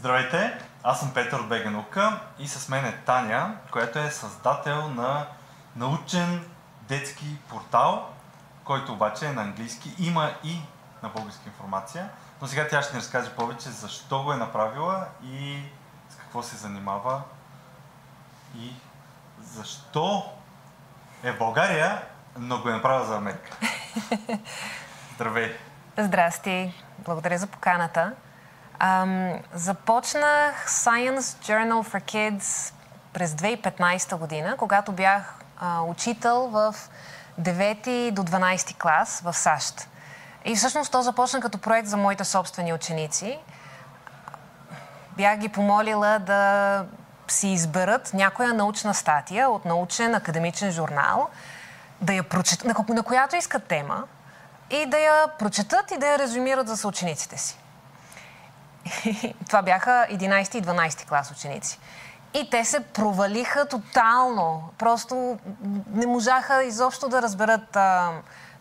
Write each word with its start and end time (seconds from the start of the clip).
Здравейте, 0.00 0.58
аз 0.82 1.00
съм 1.00 1.14
Петър 1.14 1.38
от 1.38 1.48
БГ 1.48 1.70
Наука 1.70 2.20
и 2.38 2.48
с 2.48 2.68
мен 2.68 2.84
е 2.84 2.96
Таня, 3.06 3.56
която 3.70 3.98
е 3.98 4.10
създател 4.10 4.88
на 4.88 5.26
научен 5.76 6.50
детски 6.88 7.38
портал, 7.48 8.08
който 8.64 8.92
обаче 8.92 9.26
е 9.26 9.32
на 9.32 9.42
английски. 9.42 9.94
Има 9.98 10.30
и 10.44 10.60
на 11.02 11.08
българска 11.08 11.42
информация, 11.46 12.08
но 12.40 12.46
сега 12.46 12.68
тя 12.68 12.82
ще 12.82 12.94
ни 12.94 13.00
разкаже 13.00 13.30
повече 13.30 13.68
защо 13.68 14.22
го 14.22 14.32
е 14.32 14.36
направила 14.36 15.06
и 15.24 15.62
с 16.10 16.14
какво 16.16 16.42
се 16.42 16.56
занимава 16.56 17.22
и 18.56 18.72
защо 19.40 20.32
е 21.22 21.32
в 21.32 21.38
България, 21.38 22.02
но 22.38 22.62
го 22.62 22.68
е 22.68 22.72
направила 22.72 23.06
за 23.06 23.16
Америка. 23.16 23.56
Здравей! 25.14 25.56
Здрасти! 25.98 26.74
Благодаря 26.98 27.38
за 27.38 27.46
поканата. 27.46 28.12
Ам, 28.82 29.38
започнах 29.54 30.68
Science 30.68 31.20
Journal 31.20 31.82
for 31.92 32.02
Kids 32.02 32.74
през 33.12 33.32
2015 33.34 34.16
година, 34.16 34.54
когато 34.58 34.92
бях 34.92 35.34
а, 35.58 35.82
учител 35.82 36.48
в 36.48 36.74
9 37.40 38.10
до 38.10 38.22
12 38.22 38.76
клас 38.78 39.20
в 39.24 39.32
САЩ. 39.32 39.88
И 40.44 40.56
всъщност 40.56 40.92
то 40.92 41.02
започна 41.02 41.40
като 41.40 41.58
проект 41.58 41.88
за 41.88 41.96
моите 41.96 42.24
собствени 42.24 42.72
ученици. 42.72 43.38
Бях 45.16 45.38
ги 45.38 45.48
помолила 45.48 46.18
да 46.18 46.84
си 47.28 47.48
изберат 47.48 48.10
някоя 48.14 48.54
научна 48.54 48.94
статия 48.94 49.50
от 49.50 49.64
научен 49.64 50.14
академичен 50.14 50.70
журнал, 50.70 51.28
да 52.00 52.12
я 52.12 52.22
прочет... 52.22 52.64
на, 52.64 52.74
на 52.88 53.02
която 53.02 53.36
искат 53.36 53.64
тема, 53.64 54.04
и 54.70 54.86
да 54.86 54.98
я 54.98 55.28
прочетат 55.38 55.90
и 55.90 55.98
да 55.98 56.06
я 56.06 56.18
резюмират 56.18 56.68
за 56.68 56.76
съучениците 56.76 57.38
си. 57.38 57.58
Това 59.46 59.62
бяха 59.62 60.06
11 60.10 60.58
и 60.58 60.62
12 60.62 61.08
клас 61.08 61.30
ученици. 61.30 61.78
И 62.34 62.50
те 62.50 62.64
се 62.64 62.80
провалиха 62.80 63.68
тотално. 63.68 64.70
Просто 64.78 65.38
не 65.94 66.06
можаха 66.06 66.64
изобщо 66.64 67.08
да 67.08 67.22
разберат 67.22 67.76
а, 67.76 68.10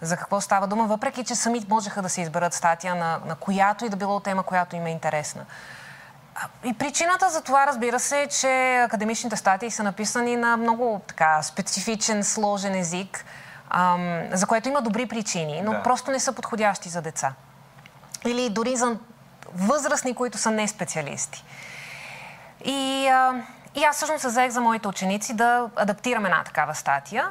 за 0.01 0.17
какво 0.17 0.41
става 0.41 0.67
дума, 0.67 0.85
въпреки 0.85 1.23
че 1.23 1.35
сами 1.35 1.65
можеха 1.69 2.01
да 2.01 2.09
се 2.09 2.21
изберат 2.21 2.53
статия 2.53 2.95
на, 2.95 3.19
на 3.25 3.35
която 3.35 3.85
и 3.85 3.89
да 3.89 3.95
било 3.95 4.19
тема, 4.19 4.43
която 4.43 4.75
им 4.75 4.85
е 4.85 4.91
интересна. 4.91 5.45
И 6.63 6.73
причината 6.73 7.29
за 7.29 7.41
това, 7.41 7.67
разбира 7.67 7.99
се, 7.99 8.21
е, 8.21 8.27
че 8.27 8.81
академичните 8.85 9.35
статии 9.35 9.71
са 9.71 9.83
написани 9.83 10.35
на 10.35 10.57
много 10.57 11.01
така 11.07 11.43
специфичен, 11.43 12.23
сложен 12.23 12.75
език, 12.75 13.25
ам, 13.69 14.21
за 14.31 14.47
което 14.47 14.69
има 14.69 14.81
добри 14.81 15.05
причини, 15.05 15.61
но 15.61 15.71
да. 15.71 15.83
просто 15.83 16.11
не 16.11 16.19
са 16.19 16.33
подходящи 16.33 16.89
за 16.89 17.01
деца. 17.01 17.33
Или 18.25 18.49
дори 18.49 18.75
за 18.75 18.97
възрастни, 19.55 20.15
които 20.15 20.37
са 20.37 20.51
не 20.51 20.67
специалисти. 20.67 21.43
И, 22.65 23.07
а, 23.07 23.43
и 23.75 23.83
аз 23.83 23.95
всъщност 23.95 24.21
се 24.21 24.29
заех 24.29 24.51
за 24.51 24.61
моите 24.61 24.87
ученици 24.87 25.33
да 25.33 25.69
адаптирам 25.75 26.25
една 26.25 26.43
такава 26.43 26.75
статия. 26.75 27.29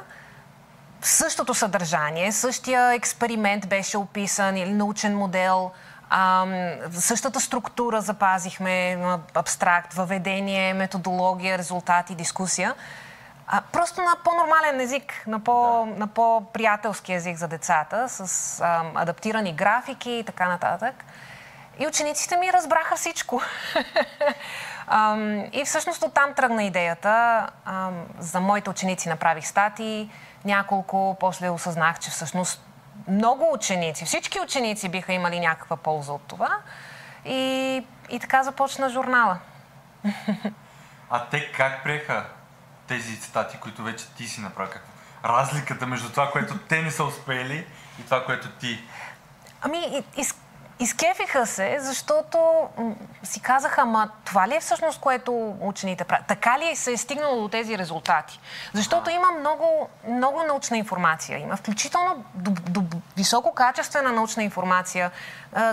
Същото 1.01 1.53
съдържание, 1.53 2.31
същия 2.31 2.93
експеримент 2.93 3.67
беше 3.67 3.97
описан 3.97 4.57
или 4.57 4.73
научен 4.73 5.17
модел, 5.17 5.71
а, 6.09 6.45
същата 6.91 7.39
структура 7.39 8.01
запазихме, 8.01 8.97
абстракт, 9.33 9.93
въведение, 9.93 10.73
методология, 10.73 11.57
резултати, 11.57 12.15
дискусия. 12.15 12.75
А, 13.47 13.61
просто 13.61 14.01
на 14.01 14.15
по-нормален 14.23 14.79
език, 14.81 15.23
на, 15.27 15.39
по, 15.39 15.85
да. 15.85 15.99
на 15.99 16.07
по-приятелски 16.07 17.13
език 17.13 17.37
за 17.37 17.47
децата, 17.47 18.09
с 18.09 18.59
а, 18.61 18.85
адаптирани 18.95 19.53
графики 19.53 20.11
и 20.11 20.23
така 20.23 20.47
нататък. 20.47 21.05
И 21.79 21.87
учениците 21.87 22.37
ми 22.37 22.53
разбраха 22.53 22.95
всичко. 22.95 23.41
и 25.51 25.63
всъщност 25.65 26.03
оттам 26.03 26.33
тръгна 26.33 26.63
идеята. 26.63 27.47
За 28.19 28.39
моите 28.39 28.69
ученици 28.69 29.09
направих 29.09 29.47
статии, 29.47 30.11
няколко, 30.45 31.17
после 31.19 31.49
осъзнах, 31.49 31.99
че 31.99 32.09
всъщност 32.09 32.65
много 33.07 33.53
ученици, 33.53 34.05
всички 34.05 34.39
ученици 34.39 34.89
биха 34.89 35.13
имали 35.13 35.39
някаква 35.39 35.77
полза 35.77 36.13
от 36.13 36.21
това. 36.21 36.57
И, 37.25 37.83
и 38.09 38.19
така 38.19 38.43
започна 38.43 38.89
журнала. 38.89 39.37
А 41.09 41.25
те 41.25 41.51
как 41.51 41.83
приеха 41.83 42.25
тези 42.87 43.19
цитати, 43.19 43.57
които 43.57 43.83
вече 43.83 44.07
ти 44.07 44.27
си 44.27 44.41
направи? 44.41 44.79
Разликата 45.25 45.87
между 45.87 46.09
това, 46.09 46.31
което 46.31 46.57
те 46.57 46.81
не 46.81 46.91
са 46.91 47.03
успели 47.03 47.67
и 47.99 48.05
това, 48.05 48.25
което 48.25 48.49
ти? 48.49 48.83
Ами, 49.61 50.03
из, 50.17 50.35
Изкефиха 50.79 51.45
се, 51.45 51.77
защото 51.79 52.67
си 53.23 53.41
казаха, 53.41 53.85
ма 53.85 54.09
това 54.25 54.47
ли 54.47 54.55
е 54.55 54.59
всъщност, 54.59 54.99
което 54.99 55.55
учените 55.61 56.03
правят? 56.03 56.27
Така 56.27 56.59
ли 56.59 56.75
се 56.75 56.91
е 56.91 56.97
стигнало 56.97 57.41
до 57.41 57.47
тези 57.47 57.77
резултати? 57.77 58.39
Защото 58.73 59.09
има 59.09 59.27
много, 59.39 59.89
много 60.07 60.43
научна 60.43 60.77
информация. 60.77 61.39
Има 61.39 61.55
включително 61.55 62.25
до, 62.33 62.51
до 62.51 62.83
висококачествена 63.17 64.11
научна 64.11 64.43
информация, 64.43 65.11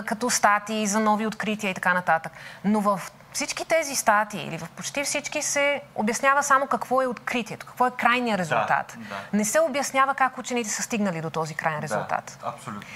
като 0.05 0.29
статии 0.29 0.87
за 0.87 0.99
нови 0.99 1.27
открития 1.27 1.71
и 1.71 1.73
така 1.73 1.93
нататък. 1.93 2.31
Но 2.63 2.81
в 2.81 3.01
всички 3.33 3.65
тези 3.65 3.95
статии 3.95 4.47
или 4.47 4.57
в 4.57 4.69
почти 4.69 5.03
всички 5.03 5.41
се 5.41 5.81
обяснява 5.95 6.43
само 6.43 6.67
какво 6.67 7.01
е 7.01 7.07
откритието, 7.07 7.65
какво 7.65 7.87
е 7.87 7.91
крайният 7.91 8.39
резултат. 8.39 8.97
Да, 8.97 9.09
да. 9.09 9.37
Не 9.37 9.45
се 9.45 9.59
обяснява 9.59 10.15
как 10.15 10.37
учените 10.37 10.69
са 10.69 10.83
стигнали 10.83 11.21
до 11.21 11.29
този 11.29 11.55
крайен 11.55 11.79
резултат. 11.79 12.37
Да, 12.41 12.49
абсолютно. 12.49 12.89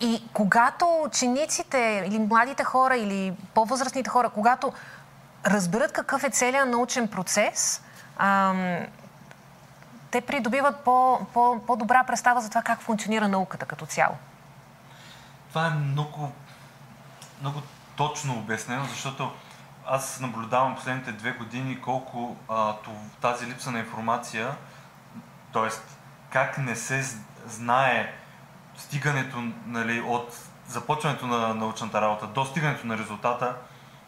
И 0.00 0.22
когато 0.32 1.02
учениците 1.04 2.04
или 2.06 2.18
младите 2.18 2.64
хора 2.64 2.96
или 2.96 3.36
по-възрастните 3.54 4.10
хора, 4.10 4.30
когато 4.30 4.72
разберат 5.46 5.92
какъв 5.92 6.24
е 6.24 6.30
целият 6.30 6.68
научен 6.68 7.08
процес, 7.08 7.82
ам, 8.16 8.78
те 10.10 10.20
придобиват 10.20 10.84
по, 10.84 11.26
по, 11.34 11.60
по-добра 11.66 12.04
представа 12.04 12.40
за 12.40 12.48
това 12.48 12.62
как 12.62 12.80
функционира 12.80 13.28
науката 13.28 13.66
като 13.66 13.86
цяло. 13.86 14.14
Това 15.48 15.66
е 15.66 15.70
много, 15.70 16.32
много 17.40 17.62
точно 17.96 18.38
обяснено, 18.38 18.84
защото 18.84 19.32
аз 19.86 20.20
наблюдавам 20.20 20.74
последните 20.74 21.12
две 21.12 21.32
години 21.32 21.80
колко 21.80 22.36
а, 22.48 22.74
тази 23.20 23.46
липса 23.46 23.70
на 23.70 23.78
информация, 23.78 24.56
т.е. 25.52 25.68
как 26.30 26.58
не 26.58 26.76
се 26.76 27.04
знае 27.46 28.12
стигането, 28.76 29.36
нали, 29.66 30.00
от 30.00 30.36
започването 30.68 31.26
на 31.26 31.54
научната 31.54 32.00
работа 32.00 32.26
до 32.26 32.44
стигането 32.44 32.86
на 32.86 32.98
резултата, 32.98 33.54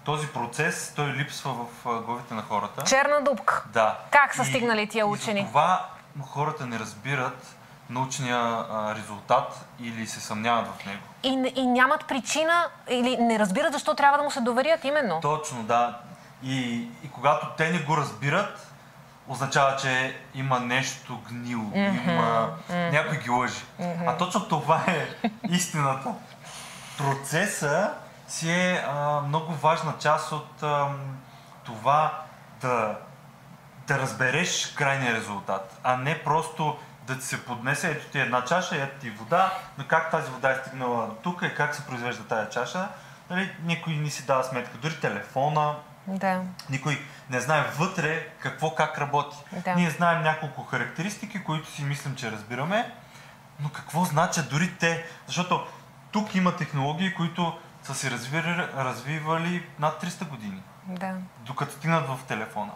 този 0.05 0.27
процес, 0.27 0.93
той 0.97 1.07
липсва 1.07 1.53
в 1.53 2.03
главите 2.03 2.35
на 2.35 2.43
хората. 2.43 2.85
Черна 2.85 3.25
дупка. 3.25 3.65
Да. 3.73 3.99
Как 4.11 4.35
са 4.35 4.43
и, 4.43 4.45
стигнали 4.45 4.89
тия 4.89 5.07
учени? 5.07 5.41
И 5.41 5.47
това 5.47 5.87
хората 6.27 6.67
не 6.67 6.79
разбират 6.79 7.57
научния 7.91 8.39
а, 8.39 8.95
резултат 8.95 9.67
или 9.81 10.07
се 10.07 10.21
съмняват 10.21 10.67
в 10.67 10.87
него. 10.87 11.03
И, 11.23 11.53
и 11.61 11.67
нямат 11.67 12.07
причина 12.09 12.67
или 12.89 13.17
не 13.17 13.39
разбират 13.39 13.73
защо 13.73 13.95
трябва 13.95 14.19
да 14.19 14.25
му 14.25 14.31
се 14.31 14.41
доверят 14.41 14.85
именно. 14.85 15.21
Точно, 15.21 15.63
да. 15.63 15.99
И, 16.43 16.89
и 17.05 17.11
когато 17.15 17.47
те 17.57 17.71
не 17.71 17.79
го 17.79 17.97
разбират, 17.97 18.68
означава, 19.29 19.77
че 19.77 20.21
има 20.35 20.61
нещо 20.61 21.21
гнило, 21.29 21.63
mm-hmm. 21.63 22.13
има 22.13 22.57
mm-hmm. 22.71 22.91
някой 22.91 23.19
ги 23.19 23.31
лъжи. 23.31 23.65
Mm-hmm. 23.81 24.05
А 24.07 24.17
точно 24.17 24.49
това 24.49 24.85
е 24.87 25.09
истината. 25.49 26.15
Процеса 26.99 27.95
си 28.29 28.51
е 28.51 28.85
а, 28.89 29.21
много 29.21 29.55
важна 29.55 29.95
част 30.01 30.33
от 30.33 30.63
а, 30.63 30.89
това 31.65 32.23
да, 32.61 32.97
да 33.87 33.99
разбереш 33.99 34.73
крайния 34.75 35.15
резултат, 35.15 35.81
а 35.83 35.97
не 35.97 36.23
просто 36.25 36.77
да 37.07 37.19
ти 37.19 37.25
се 37.25 37.45
поднесе, 37.45 37.91
ето 37.91 38.07
ти 38.07 38.21
една 38.21 38.45
чаша, 38.45 38.77
ето 38.77 39.01
ти 39.01 39.11
вода, 39.11 39.53
но 39.79 39.85
как 39.89 40.11
тази 40.11 40.31
вода 40.31 40.51
е 40.51 40.57
стигнала 40.57 41.11
тук 41.23 41.43
и 41.43 41.55
как 41.55 41.75
се 41.75 41.87
произвежда 41.87 42.25
тази 42.25 42.51
чаша, 42.51 42.89
нали, 43.31 43.57
никой 43.63 43.93
не 43.93 44.11
си 44.11 44.27
дава 44.27 44.45
сметка. 44.45 44.79
Дори 44.79 45.01
телефона, 45.01 45.75
да. 46.09 46.43
Никой 46.71 46.99
не 47.31 47.41
знае 47.41 47.65
вътре 47.79 48.29
какво 48.41 48.75
как 48.75 48.99
работи. 48.99 49.37
Да. 49.65 49.75
Ние 49.75 49.91
знаем 49.91 50.23
няколко 50.23 50.63
характеристики, 50.63 51.45
които 51.45 51.71
си 51.71 51.85
мислим, 51.85 52.17
че 52.17 52.33
разбираме, 52.33 52.93
но 53.61 53.69
какво 53.69 54.05
значат 54.05 54.51
дори 54.51 54.75
те? 54.81 55.07
Защото 55.27 55.67
тук 56.13 56.35
има 56.35 56.57
технологии, 56.57 57.15
които 57.15 57.59
са 57.83 57.95
се 57.95 58.11
развивали, 58.11 58.69
развивали 58.77 59.67
над 59.79 60.03
300 60.03 60.29
години. 60.29 60.63
Да. 60.87 61.15
Докато 61.41 61.73
стигнат 61.73 62.09
в 62.09 62.19
телефона. 62.29 62.73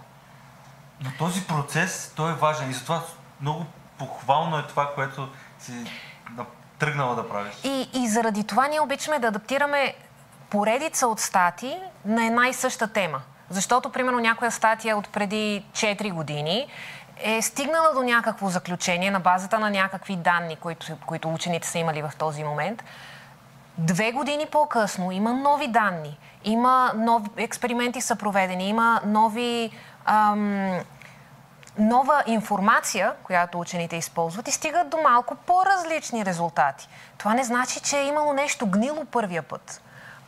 Но 1.00 1.10
този 1.18 1.46
процес, 1.46 2.12
той 2.16 2.30
е 2.30 2.34
важен 2.34 2.70
и 2.70 2.74
затова 2.74 3.02
много 3.40 3.66
похвално 3.98 4.58
е 4.58 4.66
това, 4.66 4.94
което 4.94 5.28
си 5.58 5.72
тръгнала 6.78 7.14
да 7.14 7.28
правиш. 7.28 7.54
И, 7.64 7.88
и 7.94 8.08
заради 8.08 8.44
това 8.44 8.68
ние 8.68 8.80
обичаме 8.80 9.18
да 9.18 9.26
адаптираме 9.26 9.94
поредица 10.50 11.06
от 11.06 11.20
статии 11.20 11.78
на 12.04 12.26
една 12.26 12.48
и 12.48 12.54
съща 12.54 12.92
тема. 12.92 13.20
Защото, 13.52 13.90
примерно, 13.90 14.18
някоя 14.18 14.50
статия 14.50 14.96
от 14.96 15.08
преди 15.08 15.64
4 15.72 16.12
години 16.12 16.66
е 17.16 17.42
стигнала 17.42 17.94
до 17.94 18.02
някакво 18.02 18.48
заключение 18.48 19.10
на 19.10 19.20
базата 19.20 19.58
на 19.58 19.70
някакви 19.70 20.16
данни, 20.16 20.56
които, 20.56 20.86
които 21.06 21.34
учените 21.34 21.68
са 21.68 21.78
имали 21.78 22.02
в 22.02 22.12
този 22.18 22.44
момент. 22.44 22.84
Две 23.78 24.12
години 24.12 24.46
по-късно 24.46 25.12
има 25.12 25.32
нови 25.32 25.68
данни 25.68 26.18
има 26.44 26.92
нови 26.96 27.28
експерименти 27.36 28.00
са 28.00 28.16
проведени, 28.16 28.68
има 28.68 29.00
нови 29.06 29.70
ам, 30.04 30.80
нова 31.78 32.22
информация, 32.26 33.12
която 33.22 33.60
учените 33.60 33.96
използват 33.96 34.48
и 34.48 34.52
стигат 34.52 34.90
до 34.90 34.96
малко 34.96 35.34
по-различни 35.34 36.24
резултати. 36.24 36.88
Това 37.18 37.34
не 37.34 37.44
значи, 37.44 37.80
че 37.80 37.98
е 37.98 38.06
имало 38.06 38.32
нещо 38.32 38.66
гнило 38.66 39.04
първия 39.04 39.42
път. 39.42 39.81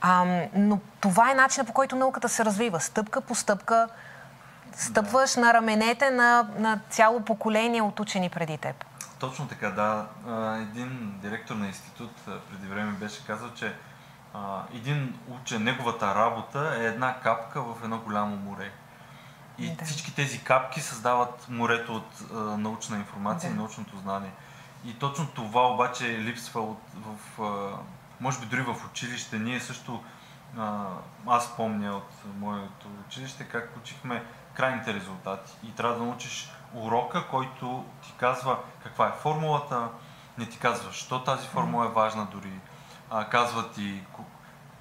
Ам, 0.06 0.48
но 0.54 0.80
това 1.00 1.30
е 1.30 1.34
начинът 1.34 1.66
по 1.66 1.72
който 1.72 1.96
науката 1.96 2.28
се 2.28 2.44
развива. 2.44 2.80
Стъпка 2.80 3.20
по 3.20 3.34
стъпка 3.34 3.88
стъпваш 4.72 5.34
да. 5.34 5.40
на 5.40 5.54
раменете 5.54 6.10
на, 6.10 6.48
на 6.58 6.80
цяло 6.90 7.20
поколение 7.20 7.82
от 7.82 8.00
учени 8.00 8.28
преди 8.28 8.58
теб. 8.58 8.84
Точно 9.18 9.48
така, 9.48 9.70
да. 9.70 10.06
Един 10.60 11.18
директор 11.22 11.54
на 11.54 11.66
институт 11.66 12.10
преди 12.50 12.66
време 12.66 12.92
беше 12.92 13.26
казал, 13.26 13.50
че 13.54 13.74
един 14.74 15.18
учен, 15.28 15.64
неговата 15.64 16.14
работа 16.14 16.76
е 16.80 16.84
една 16.84 17.20
капка 17.20 17.62
в 17.62 17.74
едно 17.84 17.98
голямо 17.98 18.36
море. 18.36 18.70
И 19.58 19.74
да. 19.74 19.84
всички 19.84 20.14
тези 20.14 20.44
капки 20.44 20.80
създават 20.80 21.46
морето 21.48 21.96
от 21.96 22.30
а, 22.32 22.36
научна 22.36 22.96
информация 22.96 23.50
да. 23.50 23.54
и 23.54 23.58
научното 23.58 23.98
знание. 23.98 24.30
И 24.86 24.94
точно 24.94 25.26
това 25.26 25.68
обаче 25.68 26.18
липсва 26.18 26.60
от, 26.60 26.80
в, 26.94 27.42
а, 27.42 27.76
може 28.24 28.38
би 28.40 28.46
дори 28.46 28.62
в 28.62 28.76
училище. 28.90 29.38
Ние 29.38 29.60
също, 29.60 30.02
а, 30.58 30.84
аз 31.26 31.56
помня 31.56 31.96
от 31.96 32.10
моето 32.38 32.88
училище, 33.06 33.44
как 33.44 33.76
учихме 33.76 34.24
крайните 34.54 34.94
резултати. 34.94 35.52
И 35.64 35.70
трябва 35.72 35.98
да 35.98 36.04
научиш 36.04 36.50
урока, 36.74 37.26
който 37.28 37.84
ти 38.02 38.12
казва 38.16 38.58
каква 38.82 39.08
е 39.08 39.12
формулата, 39.22 39.88
не 40.38 40.46
ти 40.46 40.58
казва, 40.58 40.92
що 40.92 41.24
тази 41.24 41.46
формула 41.46 41.86
е 41.86 41.88
важна 41.88 42.26
дори. 42.32 42.52
А, 43.10 43.28
казва 43.28 43.70
ти 43.70 44.02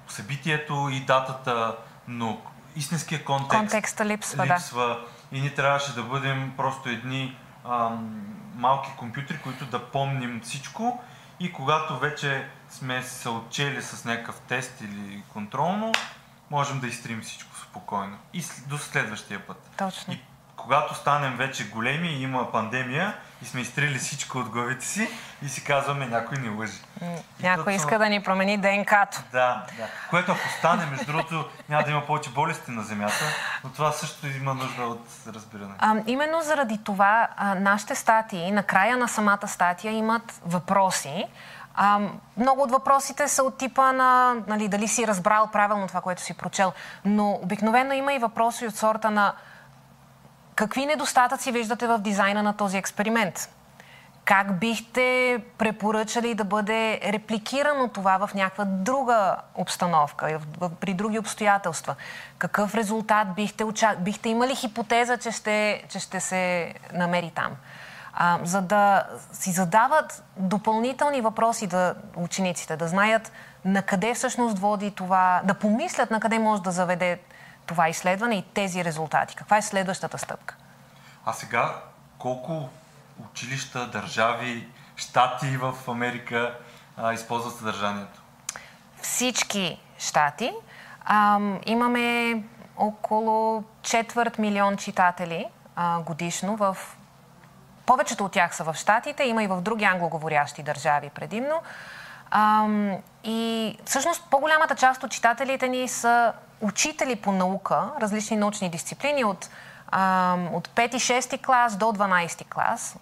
събитието 0.08 0.88
и 0.92 1.00
датата, 1.00 1.76
но 2.08 2.40
истинския 2.76 3.24
контекст 3.24 3.60
Контекста 3.60 4.06
липсва, 4.06 4.46
липсва 4.46 4.86
да. 4.86 5.36
и 5.38 5.40
ние 5.40 5.54
трябваше 5.54 5.94
да 5.94 6.02
бъдем 6.02 6.52
просто 6.56 6.88
едни 6.88 7.38
ам, 7.68 8.26
малки 8.54 8.90
компютри, 8.96 9.38
които 9.38 9.66
да 9.66 9.90
помним 9.90 10.40
всичко 10.44 11.02
и 11.40 11.52
когато 11.52 11.98
вече 11.98 12.48
сме 12.70 13.02
се 13.02 13.28
отчели 13.28 13.82
с 13.82 14.04
някакъв 14.04 14.40
тест 14.40 14.80
или 14.80 15.22
контролно, 15.32 15.92
можем 16.50 16.80
да 16.80 16.86
изтрим 16.86 17.22
всичко 17.22 17.56
спокойно. 17.56 18.18
И 18.32 18.44
до 18.66 18.78
следващия 18.78 19.46
път. 19.46 19.70
Точно. 19.78 20.12
И 20.12 20.20
когато 20.56 20.94
станем 20.94 21.36
вече 21.36 21.68
големи 21.68 22.08
и 22.08 22.22
има 22.22 22.52
пандемия 22.52 23.16
и 23.44 23.46
сме 23.46 23.60
изтрили 23.60 23.98
всичко 23.98 24.38
от 24.38 24.48
главите 24.48 24.86
си 24.86 25.08
и 25.42 25.48
си 25.48 25.64
казваме 25.64 26.06
някой 26.06 26.38
ни 26.38 26.48
лъжи. 26.48 26.80
Някой 27.42 27.64
точно... 27.64 27.76
иска 27.76 27.98
да 27.98 28.08
ни 28.08 28.22
промени 28.22 28.58
ДНК-то. 28.58 29.22
Да, 29.32 29.66
да. 29.76 29.86
Което 30.10 30.32
ако 30.32 30.48
стане, 30.58 30.86
между 30.86 31.06
другото, 31.06 31.48
няма 31.68 31.82
да 31.82 31.90
има 31.90 32.06
повече 32.06 32.30
болести 32.30 32.70
на 32.70 32.82
Земята, 32.82 33.24
но 33.64 33.70
това 33.70 33.92
също 33.92 34.26
има 34.26 34.54
нужда 34.54 34.82
от 34.82 35.06
разбиране. 35.26 35.74
А, 35.78 35.96
именно 36.06 36.42
заради 36.42 36.78
това 36.84 37.28
а, 37.36 37.54
нашите 37.54 37.94
статии, 37.94 38.50
на 38.50 38.62
края 38.62 38.96
на 38.96 39.08
самата 39.08 39.48
статия 39.48 39.92
имат 39.92 40.40
въпроси, 40.46 41.26
а, 41.74 42.00
много 42.36 42.62
от 42.62 42.70
въпросите 42.70 43.28
са 43.28 43.42
от 43.42 43.58
типа 43.58 43.92
на 43.92 44.34
нали, 44.46 44.68
дали 44.68 44.88
си 44.88 45.06
разбрал 45.06 45.46
правилно 45.52 45.88
това, 45.88 46.00
което 46.00 46.22
си 46.22 46.34
прочел, 46.34 46.72
но 47.04 47.30
обикновено 47.42 47.94
има 47.94 48.12
и 48.12 48.18
въпроси 48.18 48.66
от 48.66 48.76
сорта 48.76 49.10
на 49.10 49.34
Какви 50.54 50.86
недостатъци 50.86 51.52
виждате 51.52 51.86
в 51.86 51.98
дизайна 51.98 52.42
на 52.42 52.56
този 52.56 52.76
експеримент? 52.76 53.50
Как 54.24 54.58
бихте 54.58 55.38
препоръчали 55.58 56.34
да 56.34 56.44
бъде 56.44 57.00
репликирано 57.12 57.88
това 57.88 58.26
в 58.26 58.34
някаква 58.34 58.64
друга 58.64 59.36
обстановка, 59.54 60.40
при 60.80 60.94
други 60.94 61.18
обстоятелства? 61.18 61.94
Какъв 62.38 62.74
резултат 62.74 63.34
бихте, 63.34 63.64
уча... 63.64 63.96
бихте 63.98 64.28
имали 64.28 64.54
хипотеза, 64.54 65.16
че 65.16 65.30
ще, 65.30 65.84
че 65.88 65.98
ще 65.98 66.20
се 66.20 66.74
намери 66.92 67.32
там? 67.34 67.52
А, 68.12 68.38
за 68.44 68.62
да 68.62 69.06
си 69.32 69.50
задават 69.50 70.22
допълнителни 70.36 71.20
въпроси 71.20 71.66
да 71.66 71.94
учениците, 72.16 72.76
да 72.76 72.88
знаят 72.88 73.32
на 73.64 73.82
къде 73.82 74.14
всъщност 74.14 74.58
води 74.58 74.90
това, 74.90 75.40
да 75.44 75.54
помислят 75.54 76.10
на 76.10 76.20
къде 76.20 76.38
може 76.38 76.62
да 76.62 76.70
заведе 76.70 77.18
това 77.66 77.88
изследване 77.88 78.34
и 78.34 78.42
тези 78.42 78.84
резултати? 78.84 79.36
Каква 79.36 79.56
е 79.56 79.62
следващата 79.62 80.18
стъпка? 80.18 80.56
А 81.26 81.32
сега 81.32 81.74
колко 82.18 82.68
училища, 83.30 83.86
държави, 83.86 84.68
щати 84.96 85.56
в 85.56 85.74
Америка 85.88 86.54
а, 86.96 87.12
използват 87.12 87.56
съдържанието? 87.56 88.22
Всички 89.02 89.80
щати. 89.98 90.52
А, 91.04 91.40
имаме 91.66 92.42
около 92.76 93.64
четвърт 93.82 94.38
милион 94.38 94.76
читатели 94.76 95.46
а, 95.76 96.00
годишно 96.00 96.56
в 96.56 96.76
повечето 97.86 98.24
от 98.24 98.32
тях 98.32 98.56
са 98.56 98.64
в 98.64 98.74
Штатите, 98.74 99.24
има 99.24 99.42
и 99.42 99.46
в 99.46 99.60
други 99.60 99.84
англоговорящи 99.84 100.62
държави 100.62 101.10
предимно. 101.14 101.62
Ам, 102.30 102.96
и 103.24 103.78
всъщност 103.84 104.24
по-голямата 104.30 104.74
част 104.74 105.02
от 105.02 105.10
читателите 105.10 105.68
ни 105.68 105.88
са 105.88 106.32
учители 106.64 107.16
по 107.16 107.32
наука, 107.32 107.90
различни 108.00 108.36
научни 108.36 108.70
дисциплини 108.70 109.24
от, 109.24 109.44
от 110.52 110.68
5-6 110.68 111.44
клас 111.44 111.76
до 111.76 111.84
12 111.84 112.48
клас. 112.48 112.96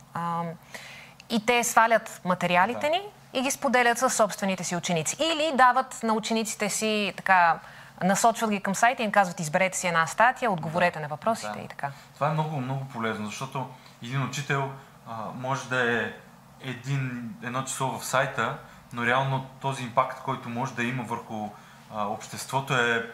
И 1.30 1.46
те 1.46 1.64
свалят 1.64 2.20
материалите 2.24 2.88
ни 2.88 3.00
и 3.32 3.42
ги 3.42 3.50
споделят 3.50 3.98
с 3.98 4.10
собствените 4.10 4.64
си 4.64 4.76
ученици. 4.76 5.16
Или 5.20 5.56
дават 5.56 6.02
на 6.02 6.12
учениците 6.12 6.68
си 6.68 7.12
така 7.16 7.58
насочват 8.02 8.50
ги 8.50 8.60
към 8.60 8.74
сайта 8.74 9.02
и 9.02 9.04
им 9.04 9.12
казват 9.12 9.40
изберете 9.40 9.78
си 9.78 9.86
една 9.86 10.06
статия, 10.06 10.50
отговорете 10.50 10.98
да, 10.98 11.02
на 11.02 11.08
въпросите 11.08 11.58
да. 11.58 11.64
и 11.64 11.68
така. 11.68 11.90
Това 12.14 12.28
е 12.28 12.32
много, 12.32 12.56
много 12.56 12.84
полезно, 12.84 13.26
защото 13.26 13.68
един 14.02 14.22
учител 14.22 14.70
а, 15.08 15.12
може 15.34 15.68
да 15.68 16.02
е 16.02 16.12
един, 16.60 17.34
едно 17.42 17.64
число 17.64 17.98
в 17.98 18.04
сайта, 18.04 18.58
но 18.92 19.06
реално 19.06 19.46
този 19.60 19.82
импакт, 19.82 20.22
който 20.22 20.48
може 20.48 20.74
да 20.74 20.84
има 20.84 21.02
върху 21.02 21.48
а, 21.94 22.06
обществото 22.06 22.74
е 22.74 23.10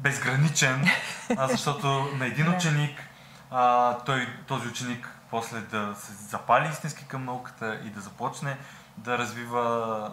безграничен, 0.00 0.86
а, 1.36 1.48
защото 1.50 1.88
на 2.14 2.26
един 2.26 2.48
ученик, 2.48 3.08
а, 3.50 3.94
той, 3.98 4.28
този 4.46 4.68
ученик 4.68 5.18
после 5.30 5.60
да 5.60 5.94
се 5.96 6.12
запали 6.12 6.68
истински 6.68 7.04
към 7.04 7.24
науката 7.24 7.80
и 7.84 7.90
да 7.90 8.00
започне 8.00 8.56
да 8.96 9.18
развива 9.18 10.10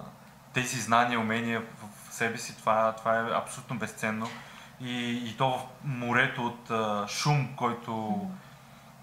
тези 0.53 0.81
знания, 0.81 1.19
умения 1.19 1.61
в 1.61 2.13
себе 2.13 2.37
си, 2.37 2.57
това, 2.57 2.91
това 2.91 3.19
е 3.19 3.31
абсолютно 3.33 3.77
безценно. 3.77 4.27
И, 4.81 5.11
и 5.29 5.37
то 5.37 5.49
в 5.49 5.61
морето 5.83 6.45
от 6.45 6.71
а, 6.71 7.07
шум, 7.07 7.55
който 7.55 8.21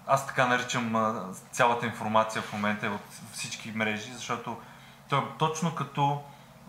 аз 0.07 0.27
така 0.27 0.47
наричам 0.47 0.95
а, 0.95 1.23
цялата 1.51 1.85
информация 1.85 2.41
в 2.41 2.53
момента 2.53 2.85
е 2.85 2.89
от 2.89 3.01
всички 3.31 3.71
мрежи, 3.75 4.13
защото 4.13 4.57
той 5.09 5.19
е 5.19 5.23
точно 5.39 5.75
като 5.75 6.21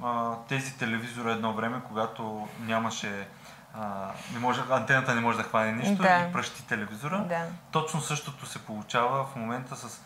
а, 0.04 0.34
тези 0.48 0.78
телевизори 0.78 1.30
едно 1.30 1.52
време, 1.52 1.80
когато 1.88 2.48
нямаше 2.60 3.28
а, 3.80 4.10
не 4.32 4.38
може, 4.38 4.60
антената 4.70 5.14
не 5.14 5.20
може 5.20 5.38
да 5.38 5.44
хване 5.44 5.72
нищо 5.72 6.02
да. 6.02 6.26
и 6.28 6.32
пръщи 6.32 6.66
телевизора. 6.66 7.18
Да. 7.18 7.46
Точно 7.70 8.00
същото 8.00 8.46
се 8.46 8.58
получава 8.58 9.24
в 9.24 9.36
момента 9.36 9.76
с 9.76 10.00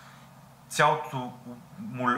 цялото 0.68 1.32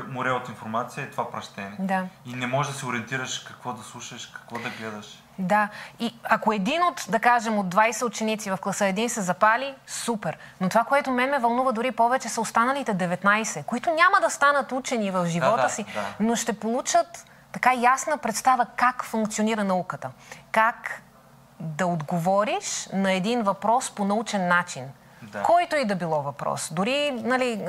море 0.09 0.30
от 0.30 0.49
информация 0.49 1.04
е 1.04 1.11
това 1.11 1.30
пръщение. 1.30 1.76
Да. 1.78 2.04
И 2.26 2.35
не 2.35 2.47
можеш 2.47 2.73
да 2.73 2.78
се 2.78 2.87
ориентираш 2.87 3.38
какво 3.38 3.73
да 3.73 3.83
слушаш, 3.83 4.26
какво 4.26 4.59
да 4.59 4.71
гледаш. 4.71 5.23
Да. 5.38 5.69
И 5.99 6.14
ако 6.25 6.52
един 6.52 6.83
от, 6.83 7.04
да 7.09 7.19
кажем, 7.19 7.59
от 7.59 7.75
20 7.75 8.07
ученици 8.07 8.50
в 8.50 8.57
класа 8.57 8.87
един 8.87 9.09
се 9.09 9.21
запали, 9.21 9.75
супер. 9.87 10.38
Но 10.61 10.69
това, 10.69 10.85
което 10.85 11.11
мен 11.11 11.30
ме 11.30 11.38
вълнува 11.38 11.73
дори 11.73 11.92
повече, 11.92 12.28
са 12.28 12.40
останалите 12.40 12.95
19, 12.95 13.64
които 13.64 13.90
няма 13.90 14.21
да 14.21 14.30
станат 14.30 14.73
учени 14.73 15.11
в 15.11 15.26
живота 15.26 15.57
да, 15.57 15.62
да, 15.62 15.69
си, 15.69 15.85
да. 15.85 16.07
но 16.21 16.37
ще 16.37 16.52
получат 16.52 17.26
така 17.52 17.73
ясна 17.75 18.19
представа 18.19 18.66
как 18.76 19.04
функционира 19.04 19.64
науката. 19.64 20.11
Как 20.52 21.02
да 21.61 21.87
отговориш 21.87 22.88
на 22.93 23.12
един 23.12 23.43
въпрос 23.43 23.90
по 23.90 24.05
научен 24.05 24.49
начин. 24.49 24.85
Да. 25.23 25.43
Който 25.43 25.76
и 25.76 25.85
да 25.85 25.97
било 25.97 26.23
въпрос. 26.23 26.73
Дори, 26.73 27.11
нали, 27.11 27.67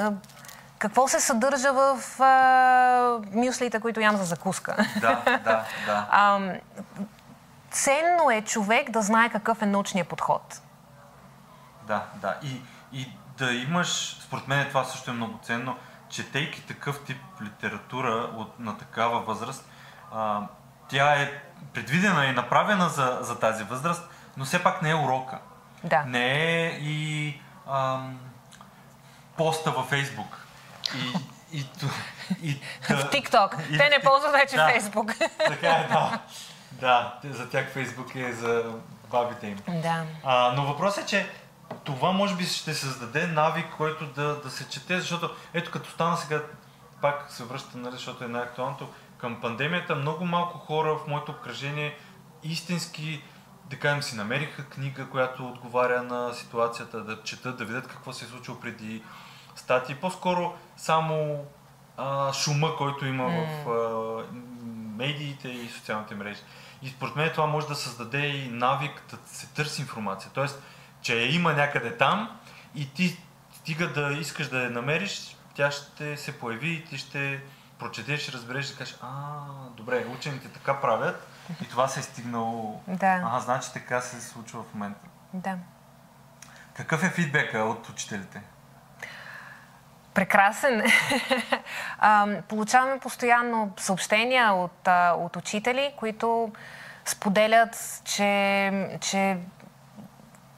какво 0.78 1.08
се 1.08 1.20
съдържа 1.20 1.74
в 1.74 2.22
а, 2.22 3.20
мюслите, 3.34 3.80
които 3.80 4.00
ям 4.00 4.18
за 4.18 4.24
закуска. 4.24 4.76
Да, 5.02 5.22
да, 5.26 5.66
да. 5.86 6.08
а, 6.12 6.40
ценно 7.72 8.32
е 8.32 8.42
човек 8.42 8.92
да 8.92 9.02
знае 9.02 9.30
какъв 9.30 9.62
е 9.62 9.66
научният 9.66 10.08
подход. 10.08 10.62
Да, 11.88 12.06
да. 12.16 12.38
И, 12.44 12.62
и 12.94 13.12
да 13.38 13.54
имаш, 13.54 14.18
според 14.22 14.48
мен 14.48 14.68
това 14.68 14.84
също 14.84 15.12
е 15.12 15.14
много 15.14 15.40
ценно, 15.44 15.76
четейки 16.10 16.68
такъв 16.68 17.04
тип 17.04 17.18
литература 17.42 18.30
от, 18.36 18.60
на 18.60 18.78
такава 18.78 19.20
възраст, 19.20 19.70
а, 20.14 20.42
тя 20.90 21.14
е 21.14 21.42
предвидена 21.74 22.26
и 22.26 22.32
направена 22.32 22.90
за, 22.90 23.18
за 23.22 23.40
тази 23.40 23.64
възраст, 23.64 24.10
но 24.38 24.46
все 24.46 24.64
пак 24.64 24.82
не 24.82 24.90
е 24.90 24.96
урока. 24.96 25.40
Да. 25.84 26.04
Не 26.04 26.66
е 26.66 26.78
и 26.80 27.42
ам, 27.72 28.20
поста 29.38 29.72
във 29.72 29.86
Фейсбук. 29.86 30.46
И, 30.96 31.14
и, 31.58 31.66
и, 32.42 32.62
да, 32.90 32.98
в 32.98 33.10
ТикТок. 33.10 33.58
Те 33.78 33.90
не 33.90 34.00
ползват 34.04 34.32
вече 34.32 34.56
да, 34.56 34.68
Фейсбук. 34.68 35.14
Така 35.48 35.68
е, 35.68 35.88
да. 35.88 36.20
Да, 36.72 37.20
за 37.24 37.50
тях 37.50 37.72
Фейсбук 37.72 38.16
е 38.16 38.34
за 38.34 38.64
бабите 39.12 39.48
им. 39.48 39.58
Да. 39.68 40.04
А, 40.24 40.54
но 40.56 40.66
въпросът 40.66 41.04
е, 41.04 41.08
че 41.08 41.30
това 41.84 42.12
може 42.12 42.36
би 42.36 42.46
ще 42.46 42.74
създаде 42.74 43.28
навик, 43.28 43.66
който 43.78 44.06
да, 44.06 44.42
да 44.42 44.50
се 44.50 44.70
чете, 44.70 45.00
защото 45.00 45.36
ето 45.54 45.72
като 45.72 45.90
стана 45.90 46.18
сега, 46.18 46.42
пак 47.02 47.26
се 47.30 47.44
връща, 47.44 47.78
нали, 47.78 47.92
защото 47.96 48.24
е 48.24 48.28
най-актуалното, 48.28 48.90
към 49.22 49.42
пандемията, 49.42 49.96
много 49.96 50.26
малко 50.26 50.58
хора 50.58 50.96
в 50.96 51.08
моето 51.08 51.32
обкръжение 51.32 51.98
истински, 52.44 53.24
да 53.70 53.80
кажем, 53.80 54.04
си 54.04 54.16
намериха 54.16 54.66
книга, 54.66 55.10
която 55.10 55.48
отговаря 55.48 56.04
на 56.04 56.34
ситуацията, 56.34 57.04
да 57.04 57.24
четат, 57.24 57.58
да 57.58 57.66
видят 57.66 57.88
какво 57.88 58.14
се 58.14 58.26
е 58.26 58.28
случило 58.28 58.60
преди 58.60 59.04
статии. 59.56 59.96
По-скоро 59.96 60.54
само 60.78 61.46
а, 61.98 62.34
шума, 62.34 62.76
който 62.76 63.06
има 63.06 63.24
mm. 63.24 63.64
в 63.64 63.70
а, 63.70 64.36
медиите 64.98 65.50
и 65.50 65.70
социалните 65.70 66.16
мрежи. 66.16 66.42
И 66.82 66.90
според 66.90 67.16
мен 67.16 67.32
това 67.32 67.48
може 67.48 67.68
да 67.68 67.76
създаде 67.76 68.28
и 68.28 68.50
навик 68.50 69.04
да 69.10 69.18
се 69.26 69.48
търси 69.48 69.82
информация. 69.82 70.32
Тоест, 70.34 70.64
че 71.02 71.16
има 71.16 71.54
някъде 71.54 71.98
там 71.98 72.40
и 72.76 72.94
ти 72.94 73.18
стига 73.54 73.94
да 73.94 74.14
искаш 74.14 74.48
да 74.48 74.64
я 74.64 74.70
намериш, 74.70 75.36
тя 75.56 75.72
ще 75.72 76.18
се 76.18 76.40
появи 76.40 76.70
и 76.70 76.86
ти 76.86 76.98
ще 76.98 77.42
прочетеш, 77.82 78.30
разбереш 78.30 78.72
и 78.72 78.78
кажеш, 78.78 78.98
а, 79.02 79.08
добре, 79.78 80.06
учените 80.18 80.48
така 80.48 80.82
правят 80.82 81.28
и 81.62 81.70
това 81.70 81.88
се 81.88 82.00
е 82.00 82.04
стигнало. 82.04 82.82
Да. 82.88 83.22
Ага, 83.26 83.40
значи 83.40 83.74
така 83.74 84.02
се 84.02 84.22
случва 84.22 84.64
в 84.64 84.74
момента. 84.74 85.00
Да. 85.34 85.56
Какъв 86.74 87.04
е 87.04 87.10
фидбека 87.10 87.60
от 87.60 87.90
учителите? 87.90 88.42
Прекрасен. 90.14 90.84
Получаваме 92.48 93.00
постоянно 93.00 93.74
съобщения 93.78 94.54
от, 94.54 94.88
от 95.18 95.36
учители, 95.36 95.94
които 95.98 96.52
споделят, 97.06 98.02
че, 98.06 98.98
че, 99.02 99.38